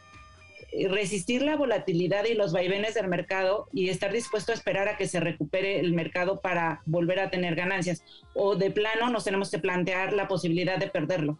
resistir 0.88 1.42
la 1.42 1.56
volatilidad 1.56 2.24
y 2.24 2.34
los 2.34 2.52
vaivenes 2.52 2.94
del 2.94 3.08
mercado 3.08 3.68
y 3.72 3.88
estar 3.88 4.12
dispuesto 4.12 4.52
a 4.52 4.54
esperar 4.54 4.88
a 4.88 4.96
que 4.96 5.08
se 5.08 5.20
recupere 5.20 5.80
el 5.80 5.92
mercado 5.92 6.40
para 6.40 6.82
volver 6.86 7.20
a 7.20 7.30
tener 7.30 7.54
ganancias. 7.54 8.02
O 8.34 8.56
de 8.56 8.70
plano 8.70 9.10
nos 9.10 9.24
tenemos 9.24 9.50
que 9.50 9.58
plantear 9.58 10.12
la 10.12 10.28
posibilidad 10.28 10.78
de 10.78 10.88
perderlo. 10.88 11.38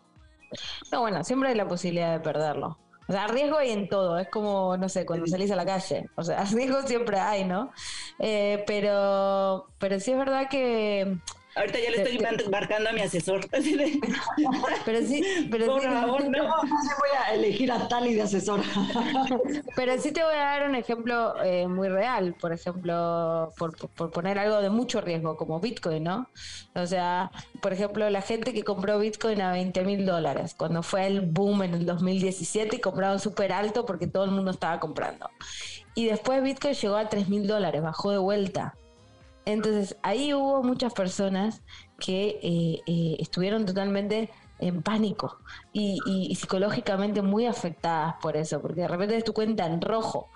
No, 0.90 1.00
bueno, 1.00 1.22
siempre 1.24 1.50
hay 1.50 1.54
la 1.54 1.68
posibilidad 1.68 2.12
de 2.12 2.20
perderlo. 2.20 2.78
O 3.08 3.12
sea, 3.12 3.26
riesgo 3.26 3.58
hay 3.58 3.70
en 3.70 3.88
todo, 3.88 4.18
es 4.20 4.28
como, 4.28 4.76
no 4.76 4.88
sé, 4.88 5.04
cuando 5.04 5.26
salís 5.26 5.50
a 5.50 5.56
la 5.56 5.66
calle. 5.66 6.08
O 6.14 6.22
sea, 6.22 6.44
riesgo 6.52 6.82
siempre 6.82 7.18
hay, 7.18 7.44
¿no? 7.44 7.72
Eh, 8.18 8.62
pero, 8.66 9.66
pero 9.78 9.98
sí 9.98 10.12
es 10.12 10.18
verdad 10.18 10.48
que 10.48 11.18
Ahorita 11.56 11.78
ya 11.80 11.90
le 11.90 12.02
estoy 12.02 12.48
marcando 12.48 12.90
a 12.90 12.92
mi 12.92 13.00
asesor. 13.00 13.48
pero 14.84 15.00
sí, 15.00 15.48
pero 15.50 15.66
Por 15.66 15.82
favor, 15.82 16.24
no. 16.24 16.44
no 16.44 16.56
voy 16.60 17.08
a 17.26 17.34
elegir 17.34 17.72
a 17.72 17.88
Tali 17.88 18.14
de 18.14 18.22
asesor. 18.22 18.60
pero 19.76 19.98
sí 19.98 20.12
te 20.12 20.22
voy 20.22 20.34
a 20.34 20.44
dar 20.44 20.68
un 20.68 20.76
ejemplo 20.76 21.34
eh, 21.42 21.66
muy 21.66 21.88
real, 21.88 22.34
por 22.40 22.52
ejemplo, 22.52 23.52
por, 23.58 23.76
por, 23.76 24.10
poner 24.10 24.38
algo 24.38 24.62
de 24.62 24.70
mucho 24.70 25.00
riesgo, 25.00 25.36
como 25.36 25.58
Bitcoin, 25.58 26.04
¿no? 26.04 26.28
O 26.74 26.86
sea, 26.86 27.32
por 27.60 27.72
ejemplo, 27.72 28.08
la 28.10 28.22
gente 28.22 28.52
que 28.52 28.62
compró 28.62 28.98
Bitcoin 28.98 29.40
a 29.40 29.52
20 29.52 29.84
mil 29.84 30.06
dólares, 30.06 30.54
cuando 30.56 30.82
fue 30.84 31.06
el 31.06 31.20
boom 31.20 31.62
en 31.62 31.74
el 31.74 31.86
2017 31.86 32.76
y 32.76 32.80
compraron 32.80 33.18
súper 33.18 33.52
alto 33.52 33.84
porque 33.84 34.06
todo 34.06 34.24
el 34.24 34.30
mundo 34.30 34.52
estaba 34.52 34.78
comprando. 34.78 35.28
Y 35.94 36.06
después 36.06 36.42
Bitcoin 36.42 36.74
llegó 36.74 36.96
a 36.96 37.08
3 37.08 37.28
mil 37.28 37.46
dólares, 37.46 37.82
bajó 37.82 38.12
de 38.12 38.18
vuelta. 38.18 38.74
Entonces 39.44 39.96
ahí 40.02 40.34
hubo 40.34 40.62
muchas 40.62 40.92
personas 40.92 41.62
que 41.98 42.38
eh, 42.42 42.80
eh, 42.86 43.16
estuvieron 43.18 43.66
totalmente 43.66 44.30
en 44.60 44.82
pánico 44.82 45.38
y, 45.72 46.34
psicológicamente 46.34 47.22
muy 47.22 47.46
afectadas 47.46 48.16
por 48.20 48.36
eso, 48.36 48.60
porque 48.60 48.82
de 48.82 48.88
repente 48.88 49.16
es 49.16 49.24
tu 49.24 49.32
cuenta 49.32 49.66
en 49.66 49.80
rojo. 49.80 50.28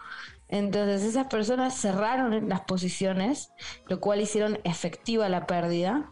Entonces 0.48 1.02
esas 1.02 1.26
personas 1.26 1.74
cerraron 1.74 2.48
las 2.48 2.62
posiciones, 2.62 3.52
lo 3.88 4.00
cual 4.00 4.20
hicieron 4.20 4.58
efectiva 4.64 5.28
la 5.28 5.46
pérdida. 5.46 6.10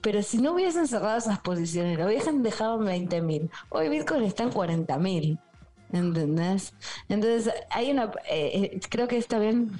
Pero 0.00 0.22
si 0.22 0.38
no 0.38 0.52
hubiesen 0.52 0.88
cerrado 0.88 1.18
esas 1.18 1.38
posiciones, 1.40 1.98
lo 1.98 2.06
hubiesen 2.06 2.42
dejado 2.42 2.78
en 2.78 2.86
20 2.86 3.22
mil, 3.22 3.50
hoy 3.68 3.88
Bitcoin 3.88 4.24
está 4.24 4.42
en 4.42 4.50
40 4.50 4.98
mil. 4.98 5.38
¿Entendés? 5.92 6.72
Entonces, 7.10 7.52
hay 7.70 7.90
una. 7.90 8.04
Eh, 8.28 8.70
eh, 8.74 8.80
creo 8.88 9.08
que 9.08 9.18
está 9.18 9.38
bien 9.38 9.72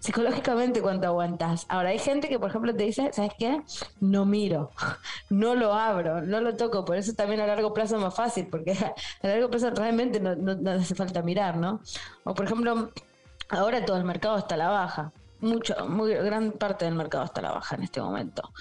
psicológicamente 0.00 0.82
cuánto 0.82 1.06
aguantas. 1.06 1.64
Ahora, 1.68 1.90
hay 1.90 2.00
gente 2.00 2.28
que, 2.28 2.40
por 2.40 2.50
ejemplo, 2.50 2.74
te 2.74 2.82
dice, 2.82 3.10
¿sabes 3.12 3.32
qué? 3.38 3.62
No 4.00 4.26
miro, 4.26 4.70
no 5.30 5.54
lo 5.54 5.72
abro, 5.72 6.22
no 6.22 6.40
lo 6.40 6.56
toco. 6.56 6.84
Por 6.84 6.96
eso 6.96 7.14
también 7.14 7.40
a 7.40 7.46
largo 7.46 7.72
plazo 7.72 7.96
es 7.96 8.02
más 8.02 8.14
fácil, 8.14 8.48
porque 8.48 8.72
a 9.22 9.26
largo 9.26 9.48
plazo 9.48 9.70
realmente 9.70 10.18
no, 10.20 10.70
hace 10.70 10.94
falta 10.96 11.22
mirar, 11.22 11.56
¿no? 11.56 11.80
O, 12.24 12.34
por 12.34 12.46
ejemplo, 12.46 12.90
ahora 13.48 13.84
todo 13.84 13.96
el 13.96 14.04
mercado 14.04 14.38
está 14.38 14.56
a 14.56 14.58
la 14.58 14.68
baja. 14.68 15.12
Mucho, 15.40 15.74
muy 15.88 16.14
gran 16.14 16.52
parte 16.52 16.84
del 16.84 16.94
mercado 16.94 17.24
está 17.24 17.40
a 17.40 17.44
la 17.44 17.52
baja 17.52 17.76
en 17.76 17.84
este 17.84 18.00
momento. 18.00 18.52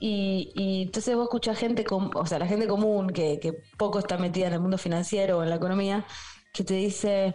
Y, 0.00 0.50
y, 0.54 0.82
entonces 0.84 1.14
vos 1.14 1.24
escuchás 1.24 1.58
gente, 1.58 1.84
o 1.90 2.26
sea, 2.26 2.38
la 2.38 2.46
gente 2.46 2.66
común 2.66 3.10
que, 3.10 3.38
que, 3.38 3.52
poco 3.76 3.98
está 3.98 4.16
metida 4.16 4.46
en 4.46 4.54
el 4.54 4.60
mundo 4.60 4.78
financiero 4.78 5.38
o 5.38 5.42
en 5.42 5.50
la 5.50 5.56
economía, 5.56 6.06
que 6.52 6.64
te 6.64 6.74
dice, 6.74 7.34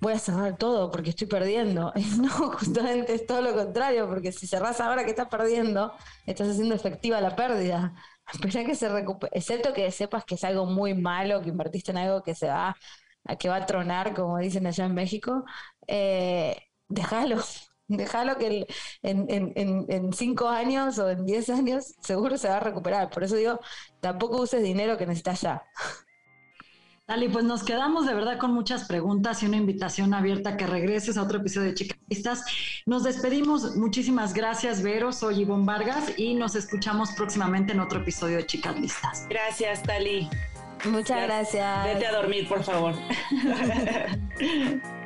voy 0.00 0.12
a 0.14 0.18
cerrar 0.18 0.56
todo 0.56 0.90
porque 0.90 1.10
estoy 1.10 1.26
perdiendo. 1.26 1.92
no, 2.20 2.30
justamente 2.52 3.14
es 3.14 3.26
todo 3.26 3.42
lo 3.42 3.54
contrario, 3.54 4.08
porque 4.08 4.32
si 4.32 4.46
cerrás 4.46 4.80
ahora 4.80 5.04
que 5.04 5.10
estás 5.10 5.28
perdiendo, 5.28 5.92
estás 6.26 6.48
haciendo 6.48 6.74
efectiva 6.74 7.20
la 7.20 7.36
pérdida. 7.36 7.94
Espera 8.32 8.64
que 8.64 8.74
se 8.74 8.88
recupere, 8.88 9.32
excepto 9.34 9.72
que 9.72 9.90
sepas 9.90 10.24
que 10.24 10.34
es 10.34 10.44
algo 10.44 10.66
muy 10.66 10.94
malo, 10.94 11.40
que 11.42 11.48
invertiste 11.48 11.92
en 11.92 11.98
algo 11.98 12.22
que 12.22 12.34
se 12.34 12.48
va, 12.48 12.76
a 13.24 13.36
que 13.36 13.48
va 13.48 13.56
a 13.56 13.66
tronar, 13.66 14.14
como 14.14 14.38
dicen 14.38 14.66
allá 14.66 14.84
en 14.86 14.94
México, 14.94 15.44
eh, 15.86 16.56
déjalo. 16.88 17.38
Déjalo 17.90 18.36
que 18.36 18.66
en, 19.02 19.24
en, 19.30 19.86
en, 19.88 20.12
cinco 20.12 20.46
años 20.48 20.98
o 20.98 21.08
en 21.08 21.24
diez 21.24 21.48
años 21.48 21.94
seguro 22.02 22.36
se 22.36 22.46
va 22.48 22.58
a 22.58 22.60
recuperar. 22.60 23.08
Por 23.08 23.24
eso 23.24 23.34
digo, 23.36 23.60
tampoco 24.00 24.42
uses 24.42 24.62
dinero 24.62 24.98
que 24.98 25.06
necesitas 25.06 25.40
ya. 25.40 25.62
Dali, 27.08 27.30
pues 27.30 27.42
nos 27.42 27.64
quedamos 27.64 28.06
de 28.06 28.12
verdad 28.12 28.36
con 28.36 28.52
muchas 28.52 28.84
preguntas 28.84 29.42
y 29.42 29.46
una 29.46 29.56
invitación 29.56 30.12
abierta 30.12 30.50
a 30.50 30.56
que 30.58 30.66
regreses 30.66 31.16
a 31.16 31.22
otro 31.22 31.38
episodio 31.38 31.68
de 31.68 31.74
Chicas 31.74 31.98
Listas. 32.06 32.44
Nos 32.84 33.02
despedimos. 33.02 33.76
Muchísimas 33.76 34.34
gracias, 34.34 34.82
Vero. 34.82 35.10
Soy 35.10 35.40
Ivonne 35.40 35.64
Vargas 35.64 36.12
y 36.18 36.34
nos 36.34 36.54
escuchamos 36.54 37.12
próximamente 37.12 37.72
en 37.72 37.80
otro 37.80 38.00
episodio 38.00 38.36
de 38.36 38.44
Chicas 38.44 38.78
Listas. 38.78 39.26
Gracias, 39.30 39.82
Tali. 39.84 40.28
Muchas 40.84 41.22
gracias. 41.22 41.84
Vete 41.86 42.06
a 42.06 42.12
dormir, 42.12 42.46
por 42.46 42.62
favor. 42.62 42.94